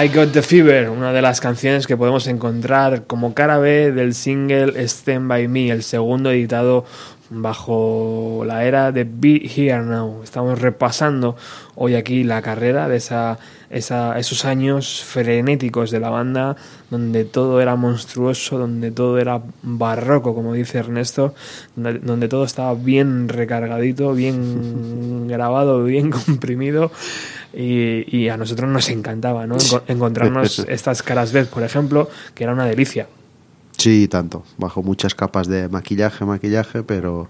[0.07, 4.13] I Got the Fever, una de las canciones que podemos encontrar como cara B del
[4.13, 6.85] single Stand By Me, el segundo editado
[7.29, 10.21] bajo la era de Be Here Now.
[10.23, 11.35] Estamos repasando
[11.75, 13.37] hoy aquí la carrera de esa,
[13.69, 16.55] esa- esos años frenéticos de la banda,
[16.89, 21.33] donde todo era monstruoso, donde todo era barroco, como dice Ernesto,
[21.75, 26.91] donde, donde todo estaba bien recargadito, bien grabado, bien comprimido.
[27.59, 29.55] Y, y a nosotros nos encantaba ¿no?
[29.57, 33.07] Enco- encontrarnos estas caras B, por ejemplo, que era una delicia.
[33.77, 34.43] Sí, tanto.
[34.57, 37.29] Bajo muchas capas de maquillaje, maquillaje, pero,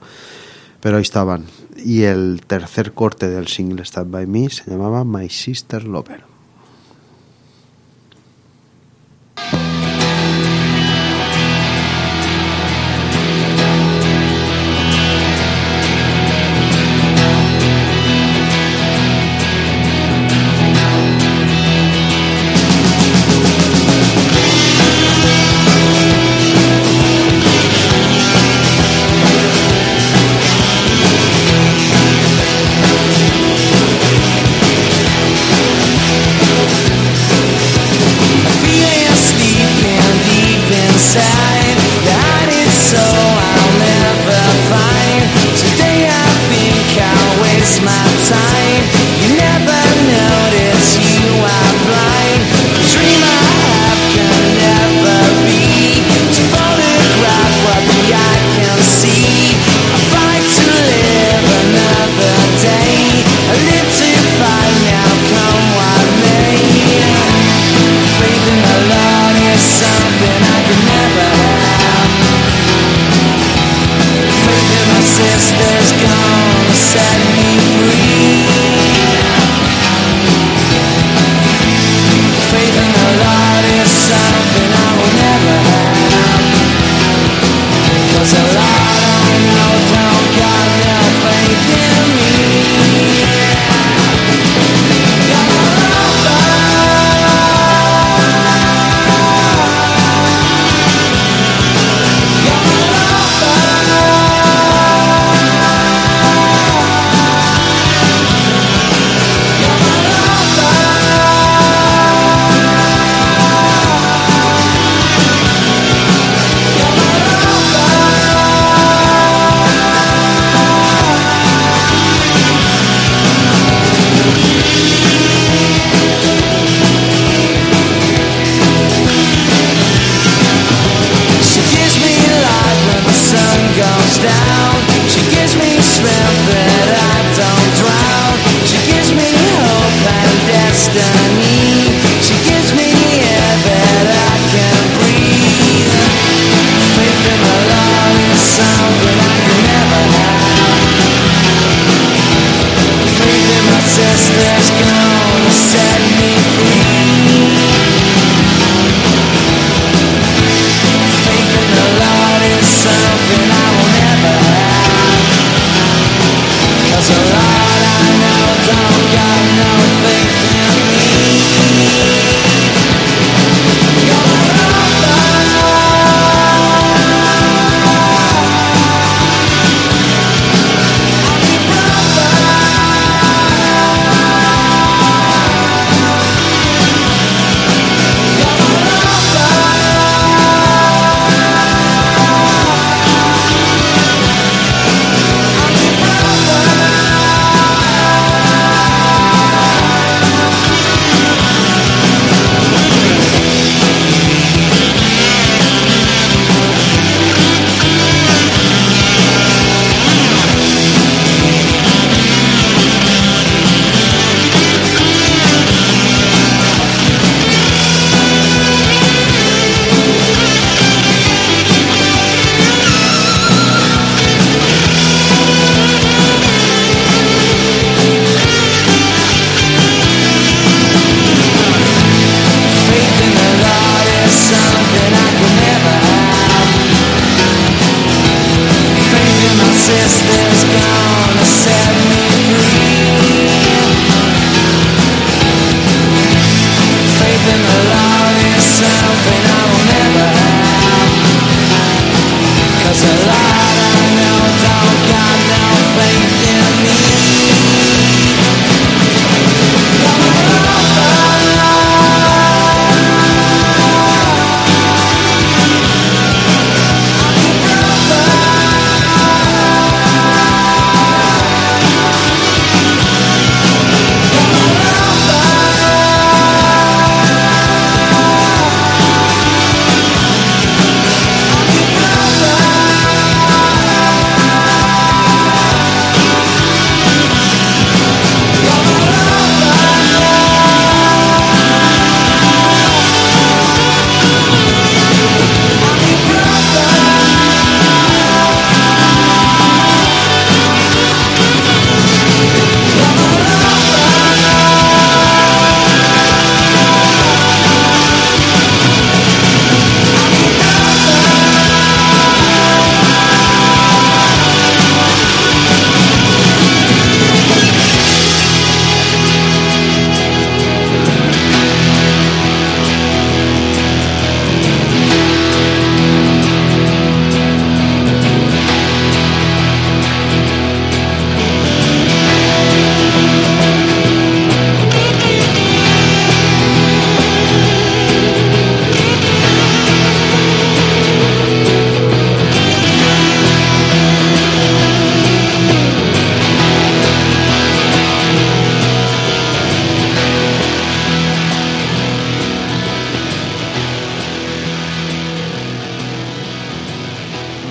[0.81, 1.45] pero ahí estaban.
[1.77, 6.23] Y el tercer corte del single Stand By Me se llamaba My Sister Lover.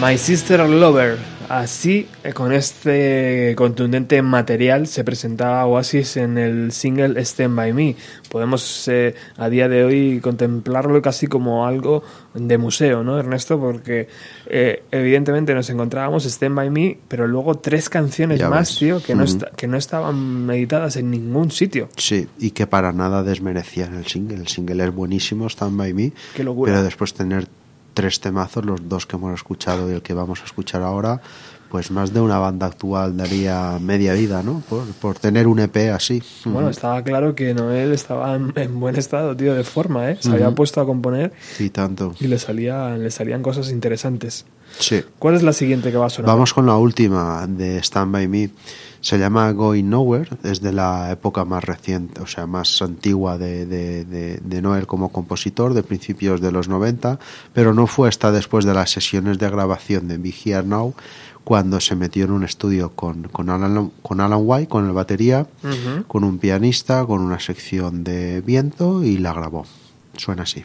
[0.07, 1.17] My Sister Lover.
[1.49, 7.97] Así, eh, con este contundente material, se presentaba Oasis en el single Stand By Me.
[8.31, 12.05] Podemos eh, a día de hoy contemplarlo casi como algo
[12.35, 13.59] de museo, ¿no, Ernesto?
[13.59, 14.09] Porque
[14.47, 18.79] eh, evidentemente nos encontrábamos Stand By Me, pero luego tres canciones Ya más, ves.
[18.79, 19.33] tío, que no, Ujú.
[19.33, 21.89] esta- que no estaban editadas en ningún sitio.
[21.97, 24.37] Sí, y que para nada desmerecían el single.
[24.37, 26.13] El single es buenísimo, Stand By Me.
[26.35, 26.73] Qué locura.
[26.73, 27.47] Pero después tener
[27.97, 31.23] tres temazos, los dos que hemos escuchado y el que vamos a escuchar ahora,
[31.71, 34.63] pues más de una banda actual daría media vida, ¿no?
[34.69, 36.23] Por, por tener un EP así.
[36.45, 40.19] Bueno, estaba claro que Noel estaba en, en buen estado, tío, de forma, ¿eh?
[40.21, 42.15] Se había puesto a componer Y tanto.
[42.21, 44.45] y le, salía, le salían cosas interesantes.
[44.79, 45.03] Sí.
[45.19, 46.31] ¿Cuál es la siguiente que va a sonar?
[46.31, 48.51] Vamos con la última de Stand By Me.
[49.07, 53.65] Se llama Going Nowhere, es de la época más reciente, o sea, más antigua de,
[53.65, 57.21] de, de- de Noel como compositor, de principios de los 90,
[57.53, 60.93] pero no fue hasta después de las sesiones de grabación de Be Here Now
[61.45, 65.47] cuando se metió en un estudio con, con, Alan, con Alan White, con el batería,
[66.09, 69.67] con un pianista, con una sección de viento y la grabó.
[70.17, 70.65] Suena así.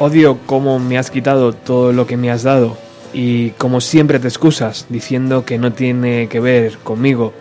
[0.00, 2.78] Odio cómo me has quitado todo lo que me has dado
[3.12, 7.34] y como siempre te excusas diciendo que no tiene que ver conmigo.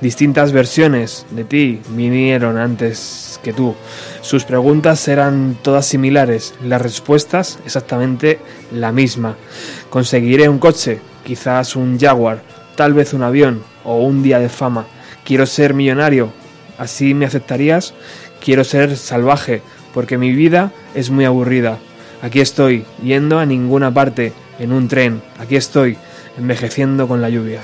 [0.00, 3.74] Distintas versiones de ti vinieron antes que tú.
[4.22, 8.38] Sus preguntas eran todas similares, las respuestas exactamente
[8.72, 9.36] la misma.
[9.90, 12.42] Conseguiré un coche, quizás un Jaguar,
[12.74, 14.86] tal vez un avión o un día de fama.
[15.26, 16.30] Quiero ser millonario,
[16.78, 17.92] ¿así me aceptarías?
[18.42, 19.60] Quiero ser salvaje,
[19.92, 21.78] porque mi vida es muy aburrida.
[22.20, 25.22] Aquí estoy, yendo a ninguna parte, en un tren.
[25.38, 25.96] Aquí estoy,
[26.36, 27.60] envejeciendo con la lluvia.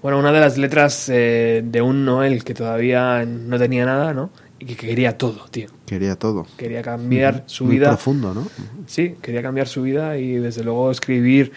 [0.00, 4.30] Bueno, una de las letras eh, de un Noel que todavía no tenía nada, ¿no?
[4.60, 5.68] Y que quería todo, tío.
[5.86, 6.46] Quería todo.
[6.58, 7.88] Quería cambiar su Muy vida.
[7.88, 8.46] profundo, ¿no?
[8.86, 11.52] Sí, quería cambiar su vida y desde luego escribir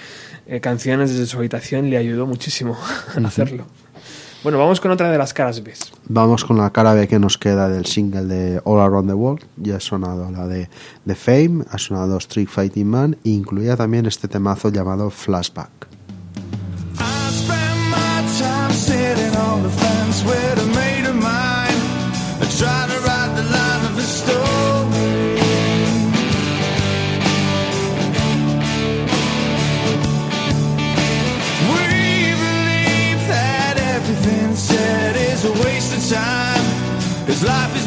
[0.48, 2.78] eh, canciones desde su habitación le ayudó muchísimo
[3.16, 3.66] a hacerlo.
[4.42, 5.74] Bueno, vamos con otra de las caras B.
[6.08, 9.44] Vamos con la cara B que nos queda del single de All Around the World.
[9.58, 10.70] Ya ha sonado la de
[11.06, 15.88] The Fame, ha sonado Street Fighting Man e incluía también este temazo llamado Flashback.
[37.44, 37.83] Life is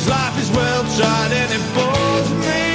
[0.00, 2.69] His life is well tried and it bores me.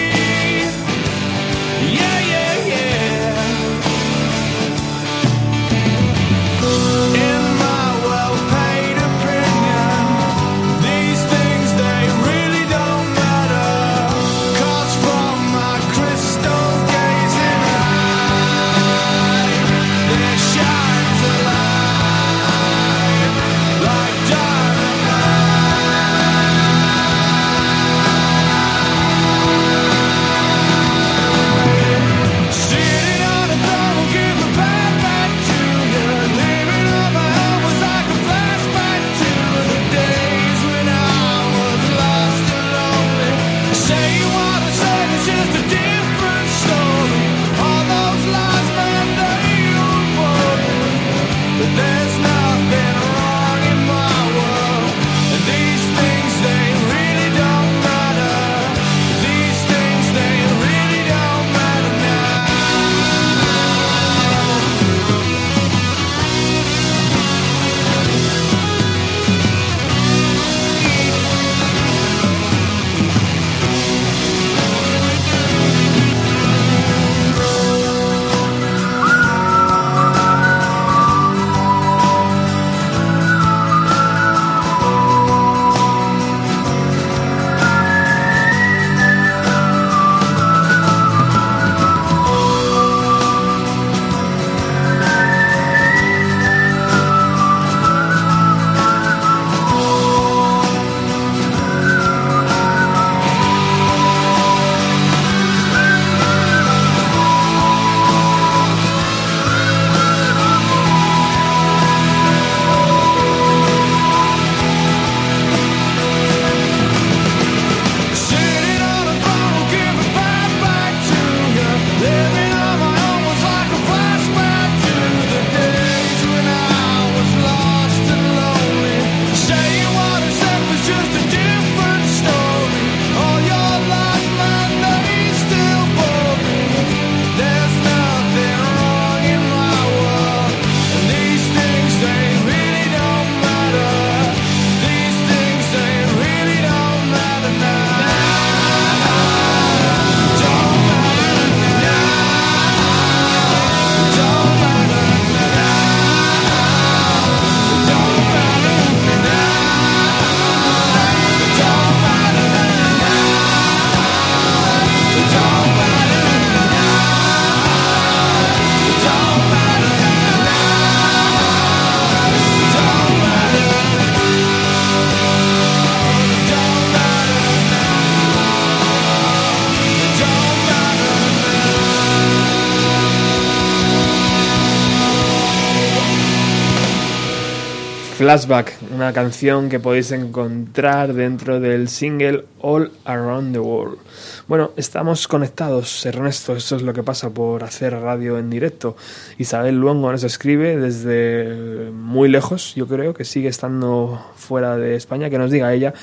[188.26, 194.00] Flashback, una canción que podéis encontrar dentro del single All Around the World.
[194.48, 198.96] Bueno, estamos conectados, Ernesto, esto es lo que pasa por hacer radio en directo.
[199.40, 205.32] Isabel Luongo nos escribe desde muy lejos, yo creo que sigue estando fuera de España,
[205.32, 205.96] que nos diga ella,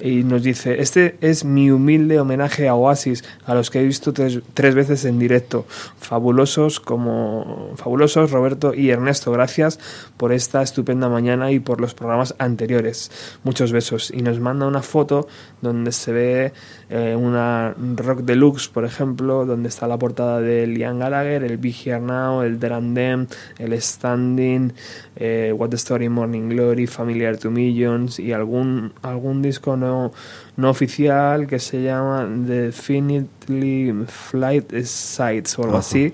[0.00, 4.14] y nos dice, este es mi humilde homenaje a Oasis, a los que he visto
[4.14, 5.66] tres, tres veces en directo.
[6.00, 9.78] Fabulosos como fabulosos, Roberto y Ernesto, gracias
[10.16, 13.10] por esta estupenda mañana y por los programas anteriores.
[13.44, 14.10] Muchos besos.
[14.10, 15.28] Y nos manda una foto
[15.60, 16.52] donde se ve
[16.90, 21.76] eh, una Rock Deluxe, por ejemplo, donde está la portada de Liam Gallagher, el Big
[21.86, 23.26] Here Now, el There and Them,
[23.58, 24.72] el Standing,
[25.14, 30.12] eh, What the Story, Morning Glory, Familiar to Millions y algún, algún disco no,
[30.56, 35.86] no oficial que se llama Definitely Flight Sites o algo Ajá.
[35.86, 36.12] así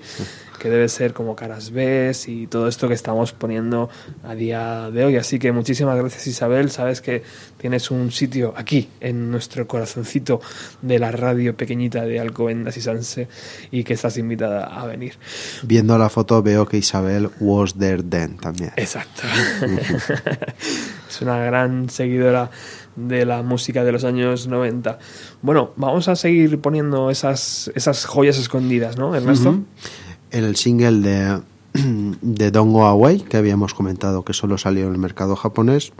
[0.67, 3.89] que debe ser como caras B y todo esto que estamos poniendo
[4.25, 5.15] a día de hoy.
[5.15, 7.23] Así que muchísimas gracias Isabel, sabes que
[7.57, 10.41] tienes un sitio aquí en nuestro corazoncito
[10.81, 13.29] de la radio pequeñita de Alcobendas y Sanse
[13.71, 15.13] y que estás invitada a venir.
[15.63, 18.71] Viendo la foto veo que Isabel was there then también.
[18.75, 19.21] Exacto.
[21.09, 22.51] es una gran seguidora
[22.97, 24.99] de la música de los años 90.
[25.41, 29.51] Bueno, vamos a seguir poniendo esas, esas joyas escondidas, ¿no, Ernesto?
[29.51, 29.65] Ujú.
[30.37, 31.41] El single de,
[32.21, 35.93] de Don't Go Away, que habíamos comentado que solo salió en el mercado japonés,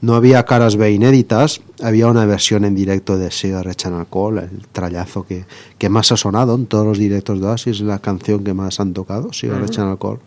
[0.00, 4.66] no había caras B inéditas, había una versión en directo de Cigarette Channel Call, el
[4.72, 5.44] trallazo que,
[5.76, 8.94] que más ha sonado en todos los directos de Oasis, la canción que más han
[8.94, 9.70] tocado, Cigarette.
[9.70, 10.20] Channel Call.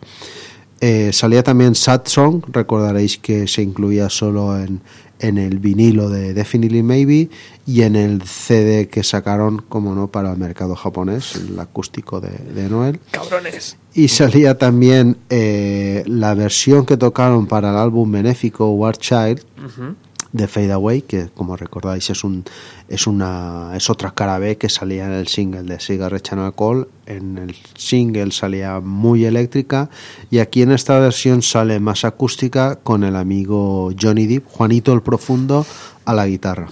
[0.80, 4.80] Eh, salía también Sad Song, recordaréis que se incluía solo en,
[5.18, 7.30] en el vinilo de Definitely Maybe
[7.66, 12.30] y en el CD que sacaron, como no, para el mercado japonés, el acústico de,
[12.30, 13.00] de Noel.
[13.10, 13.76] Cabrones.
[13.94, 19.94] Y salía también eh, la versión que tocaron para el álbum benéfico War Child Ujú.
[20.36, 22.44] De Fade Away, que como recordáis es un
[22.88, 26.88] es una es otra cara B que salía en el single de Cigarette Channel Call.
[27.06, 29.88] En el single salía muy eléctrica
[30.30, 35.02] y aquí en esta versión sale más acústica con el amigo Johnny Depp, Juanito el
[35.02, 35.64] Profundo,
[36.04, 36.68] a la guitarra.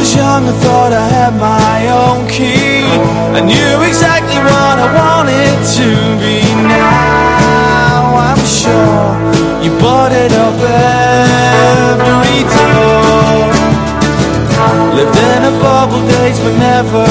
[0.00, 2.88] Was young, I thought I had my own key.
[3.36, 6.40] I knew exactly what I wanted to be.
[6.64, 9.12] Now I'm sure
[9.60, 13.52] you bought it up every door.
[14.96, 17.04] Lived in a bubble, days were never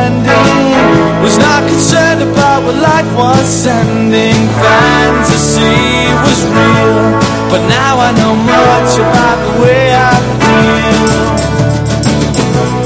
[0.00, 0.80] ending.
[1.20, 4.40] Was not concerned about what life was sending.
[4.64, 7.04] Fantasy was real,
[7.52, 11.49] but now I know much about the way I feel.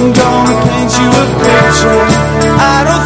[0.04, 2.04] I'm gonna paint you a picture.
[2.60, 3.03] I don't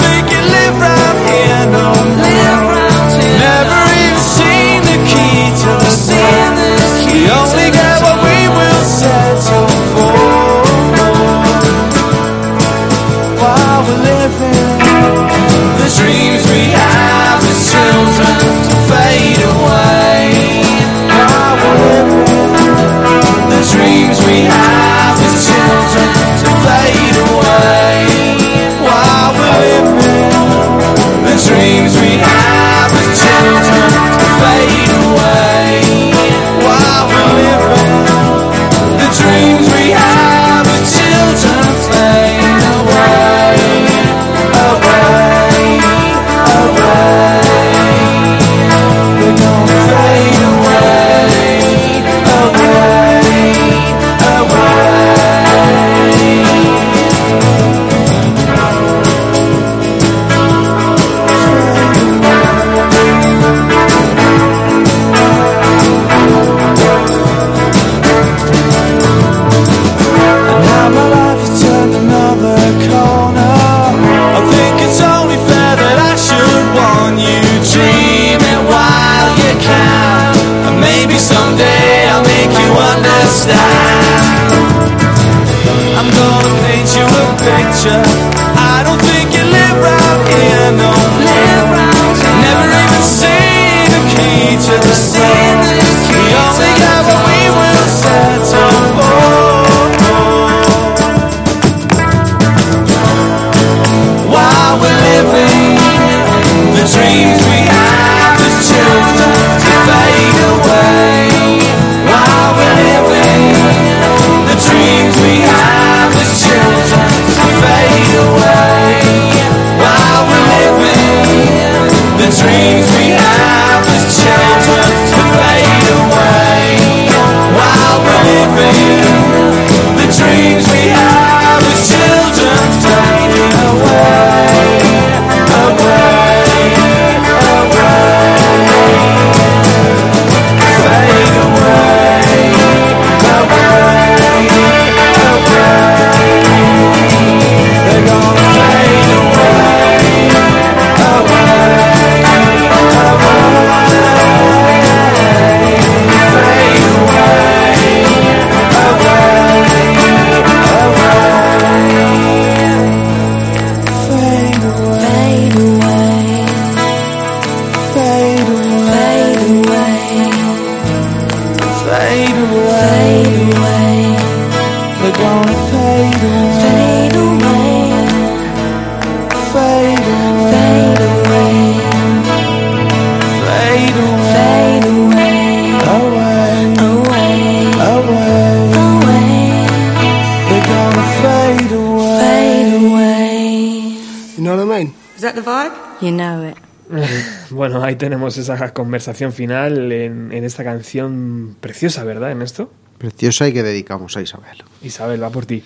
[198.09, 202.73] tenemos esa conversación final en, en esta canción preciosa, ¿verdad, Ernesto?
[202.97, 204.65] Preciosa y que dedicamos a Isabel.
[204.83, 205.63] Isabel, va por ti.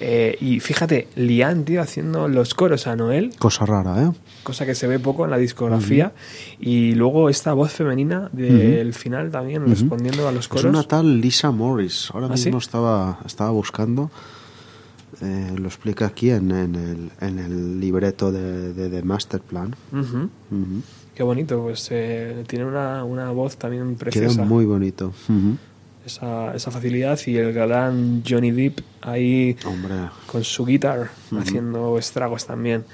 [0.00, 4.10] Eh, y fíjate, Lian, tío, haciendo los coros a Noel, Cosa rara, ¿eh?
[4.42, 6.12] cosa que se ve poco en la discografía.
[6.58, 8.98] Y luego esta voz femenina del Ujú.
[8.98, 9.70] final también, Ujú.
[9.72, 10.64] respondiendo a los Es coros.
[10.64, 12.08] una tal Lisa Morris.
[12.14, 12.46] Ahora ¿Ah, sí?
[12.46, 14.10] mismo estaba, estaba buscando.
[15.20, 19.76] eh, lo explica aquí en, en el, en el libreto de, de, de Masterplan.
[19.92, 20.30] Ujú.
[21.14, 24.42] Qué bonito, pues eh, tiene una, una voz también Queda preciosa.
[24.44, 25.12] muy bonito.
[26.04, 29.94] Esa, esa facilidad y el galán Johnny Depp ahí Hombre.
[30.26, 32.84] con su guitar haciendo estragos también.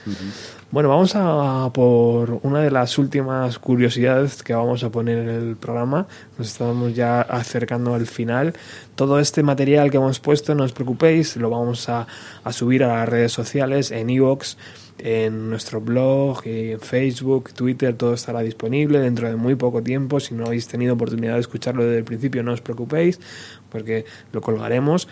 [0.70, 5.56] Bueno, vamos a por una de las últimas curiosidades que vamos a poner en el
[5.56, 6.06] programa.
[6.36, 8.52] Nos estamos ya acercando al final.
[8.94, 12.06] Todo este material que hemos puesto, no os preocupéis, lo vamos a,
[12.44, 14.56] a subir a las redes sociales, en iVoox,
[14.98, 20.20] en nuestro blog, en Facebook, Twitter, todo estará disponible dentro de muy poco tiempo.
[20.20, 23.20] Si no habéis tenido oportunidad de escucharlo desde el principio, no os preocupéis,
[23.70, 25.08] porque lo colgaremos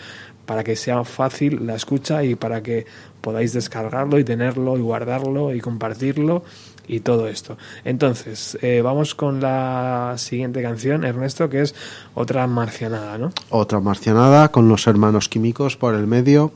[0.46, 2.86] para que sea fácil la escucha y para que
[3.20, 6.44] podáis descargarlo y tenerlo y guardarlo y compartirlo
[6.88, 7.58] y todo esto.
[7.84, 11.74] Entonces, eh, vamos con la siguiente canción, Ernesto, que es
[12.14, 13.32] otra marcianada, ¿no?
[13.50, 16.52] Otra marcianada con los hermanos químicos por el medio.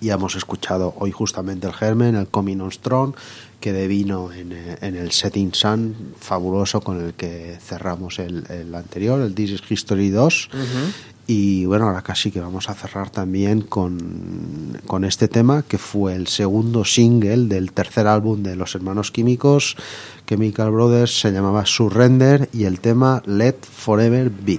[0.00, 3.14] Ya hemos escuchado hoy justamente el Germen, el Coming on Strong,
[3.60, 8.74] que devino en, eh, en el Setting Sun fabuloso con el que cerramos el, el
[8.74, 10.48] anterior, el This is History 2.
[11.26, 16.16] Y bueno, ahora casi que vamos a cerrar también con, con este tema, que fue
[16.16, 19.76] el segundo single del tercer álbum de los hermanos químicos,
[20.26, 24.58] Chemical Brothers, se llamaba Surrender, y el tema Let Forever Be.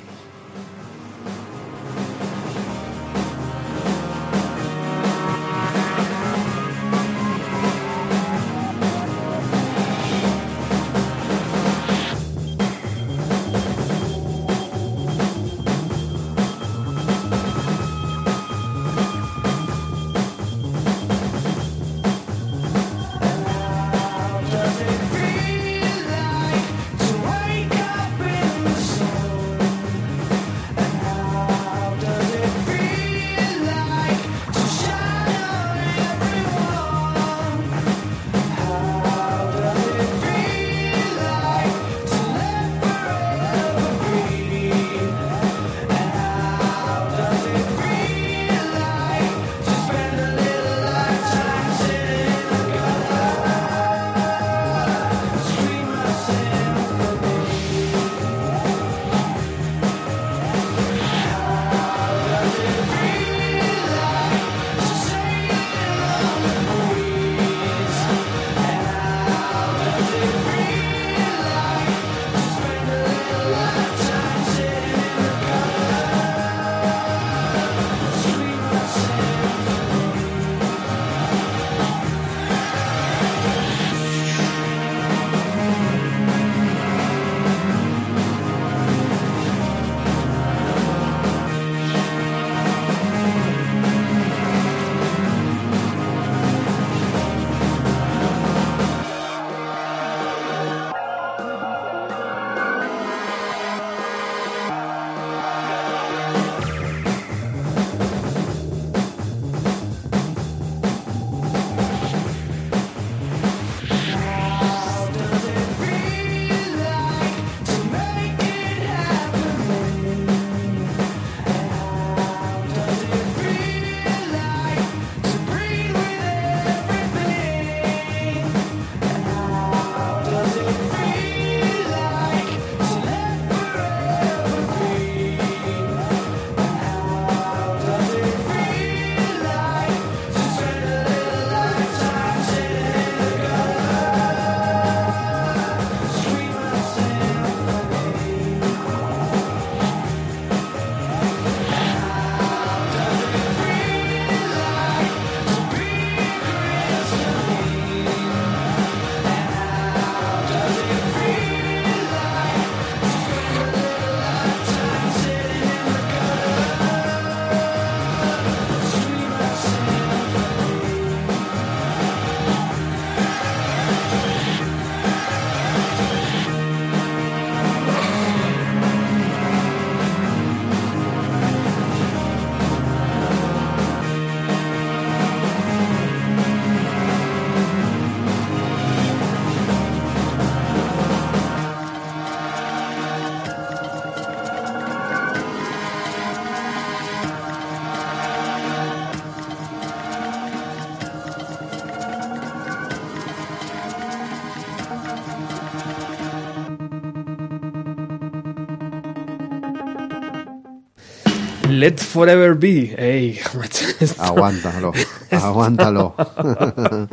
[211.81, 212.93] Let Forever Be.
[212.95, 214.93] Ey, macho, esto- Aguántalo,
[215.31, 216.13] aguántalo.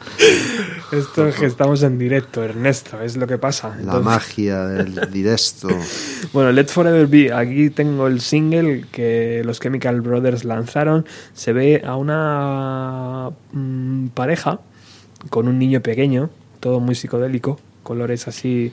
[0.93, 3.74] Esto es que estamos en directo, Ernesto, es lo que pasa.
[3.82, 5.69] La magia del directo.
[6.35, 11.07] Bueno, Let Forever Be, aquí tengo el single que los Chemical Brothers lanzaron.
[11.32, 14.61] Se ve a una mm, pareja
[15.31, 16.28] con un niño pequeño,
[16.61, 18.73] todo muy psicodélico, colores así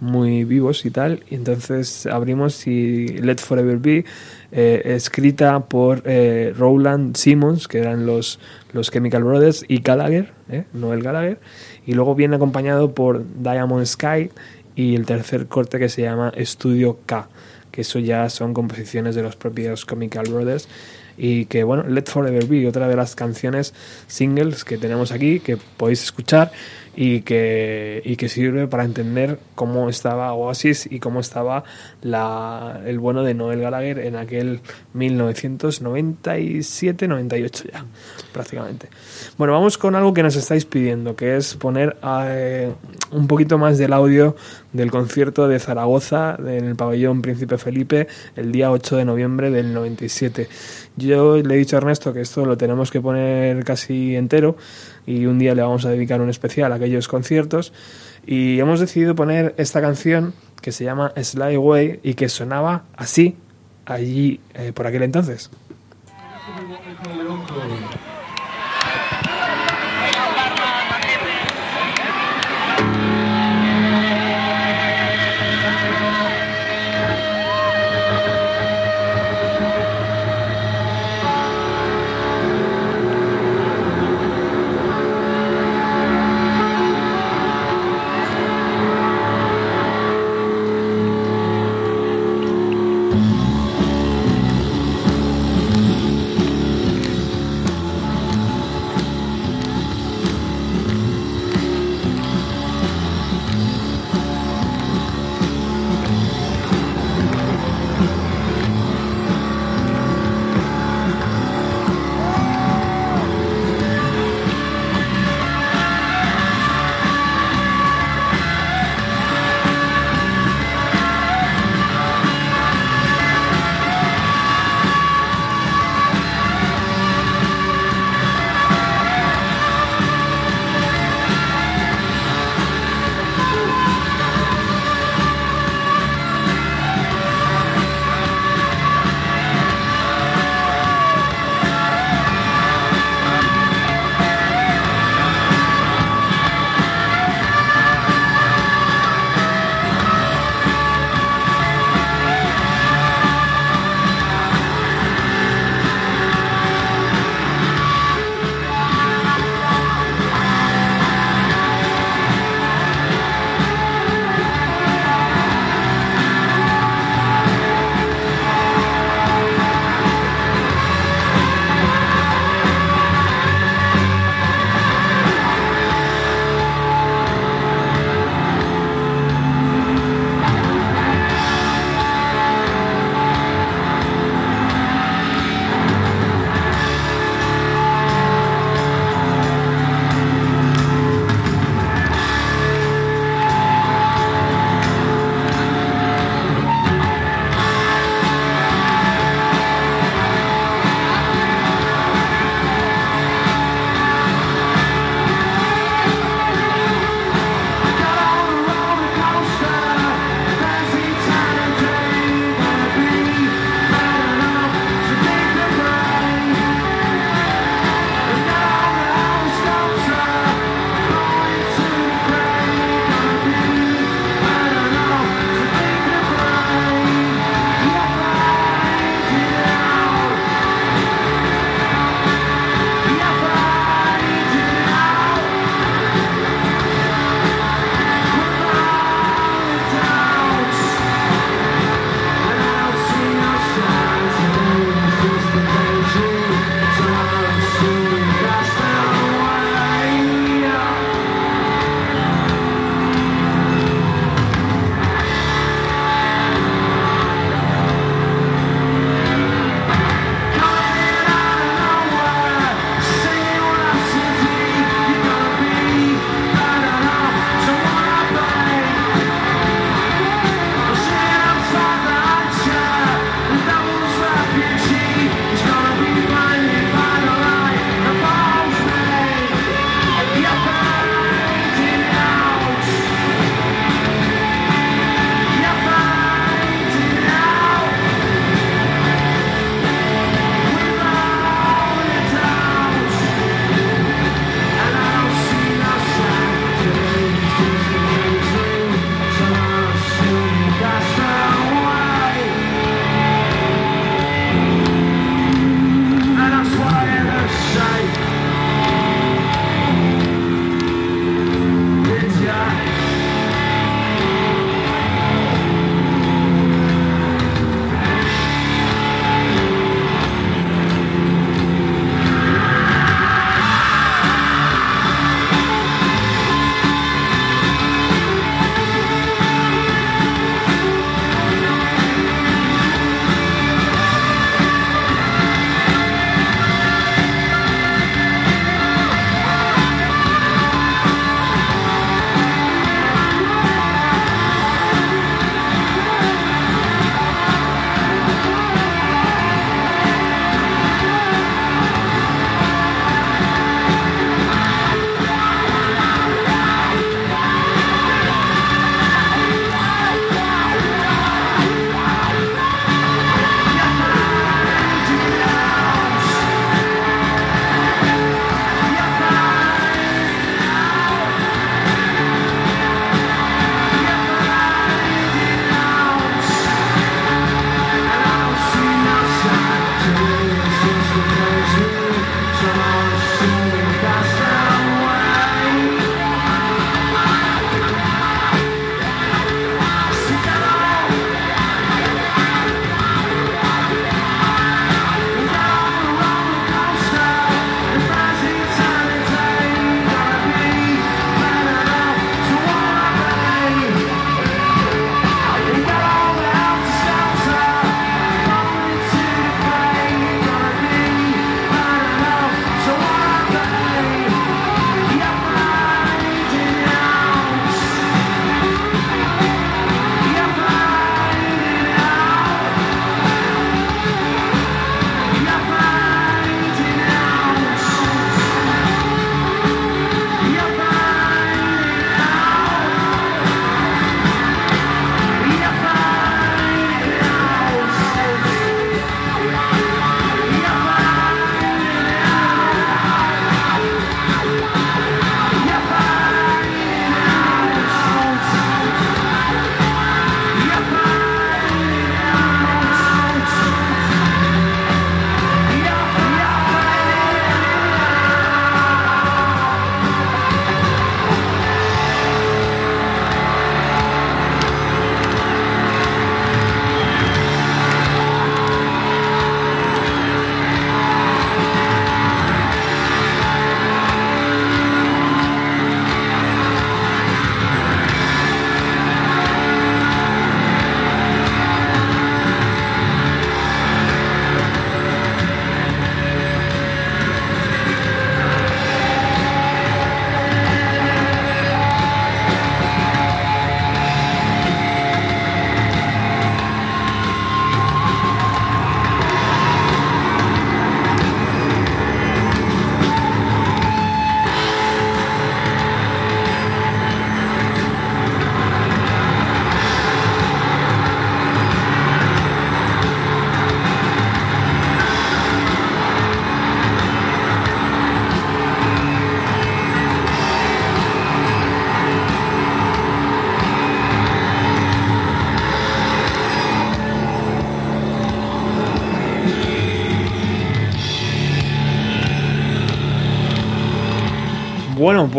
[0.00, 1.22] muy vivos y tal.
[1.30, 4.04] Y entonces abrimos y Let Forever Be,
[4.52, 8.40] eh, escrita por eh, Rowland Simmons, que eran los,
[8.72, 11.38] los Chemical Brothers, y Gallagher, eh, Noel Gallagher.
[11.86, 14.30] Y luego viene acompañado por Diamond Sky
[14.74, 17.28] y el tercer corte que se llama Estudio K,
[17.70, 20.68] que eso ya son composiciones de los propios Chemical Brothers.
[21.16, 23.74] Y que bueno, Let Forever Be, otra de las canciones
[24.06, 26.50] singles que tenemos aquí, que podéis escuchar
[26.96, 31.64] y que, y que sirve para entender cómo estaba Oasis y cómo estaba
[32.02, 34.60] la, el bueno de Noel Gallagher en aquel
[34.94, 37.84] 1997-98 ya,
[38.32, 38.88] prácticamente.
[39.38, 41.96] Bueno, vamos con algo que nos estáis pidiendo, que es poner
[42.26, 42.72] eh,
[43.12, 44.36] un poquito más del audio
[44.72, 49.74] del concierto de Zaragoza en el pabellón Príncipe Felipe el día 8 de noviembre del
[49.74, 50.48] 97.
[50.96, 54.56] Yo le he dicho a Ernesto que esto lo tenemos que poner casi entero
[55.06, 57.72] y un día le vamos a dedicar un especial a aquellos conciertos
[58.26, 63.36] y hemos decidido poner esta canción que se llama Slide Away y que sonaba así
[63.86, 65.50] allí eh, por aquel entonces.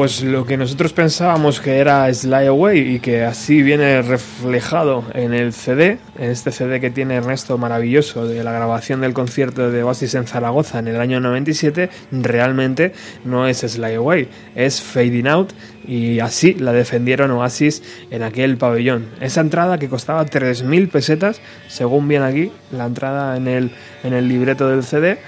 [0.02, 5.32] Pues lo que nosotros pensábamos que era Sly Away y que así viene reflejado en
[5.32, 9.84] el CD, en este CD que tiene Ernesto maravilloso de la grabación del concierto de
[9.84, 12.94] Oasis en Zaragoza en el año 97, realmente
[13.26, 15.54] no es Sly Away, es Fading Out
[15.88, 19.06] y así la defendieron Oasis en aquel pabellón.
[19.20, 23.72] Esa entrada que costaba 3.000 pesetas, según viene aquí, la entrada en el,
[24.04, 25.20] en el libreto del CD,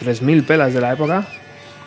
[0.00, 1.26] 3.000 pelas de la época,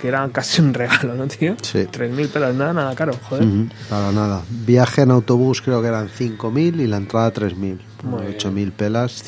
[0.03, 1.56] que era casi un regalo, ¿no, tío?
[1.61, 1.88] Sí.
[1.90, 3.45] 3.000 pelas, nada, nada caro, joder.
[3.48, 4.41] Ujú, Para nada.
[4.49, 7.80] Viaje en autobús creo que eran 5.000 y la entrada 3.000.
[8.03, 8.38] Muy bien.
[8.38, 9.23] 8.000 pelas.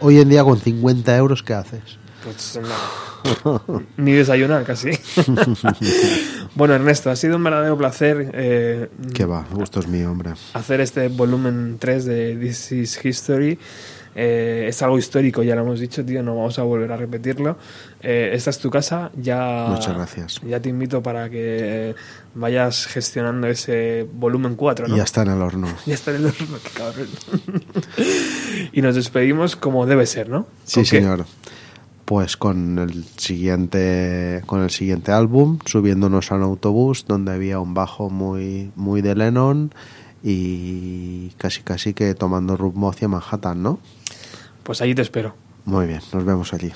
[0.00, 1.98] Hoy en día con 50 euros, ¿qué haces?
[2.22, 3.60] Pues nada.
[3.96, 4.90] Ni desayunar casi.
[6.54, 10.34] bueno, Ernesto, ha sido un verdadero placer eh, Que va, gusto es mío, hombre.
[10.52, 13.58] hacer este volumen 3 de This is History.
[14.16, 17.58] Eh, es algo histórico, ya lo hemos dicho, tío, no vamos a volver a repetirlo.
[18.04, 20.40] Eh, esta es tu casa, ya, Muchas gracias.
[20.46, 21.94] ya te invito para que
[22.34, 24.96] vayas gestionando ese volumen 4, ¿no?
[24.96, 25.68] Ya está en el horno.
[25.86, 27.08] Ya está en el horno, qué cabrón.
[28.72, 30.46] y nos despedimos como debe ser, ¿no?
[30.64, 31.24] Sí, señor.
[32.04, 37.72] Pues con el siguiente con el siguiente álbum, subiéndonos a un autobús donde había un
[37.72, 39.72] bajo muy muy de Lennon
[40.22, 43.78] y casi casi que tomando rumbo hacia Manhattan, ¿no?
[44.62, 45.34] Pues allí te espero.
[45.64, 46.72] Muy bien, nos vemos allí.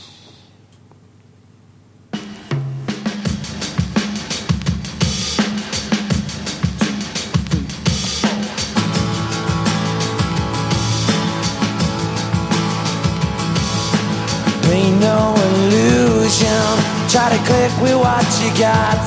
[18.58, 18.98] Got.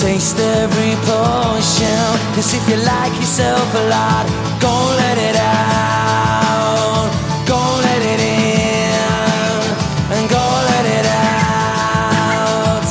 [0.00, 2.04] Taste every potion.
[2.34, 4.24] Cause if you like yourself a lot,
[4.60, 7.10] go let it out.
[7.46, 9.60] Go let it in.
[10.16, 12.88] And go let it out.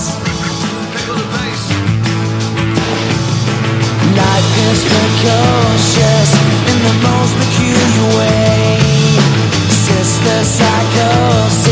[4.22, 6.30] Life is precocious
[6.72, 8.78] in the most peculiar way.
[9.88, 11.63] Sister psychosis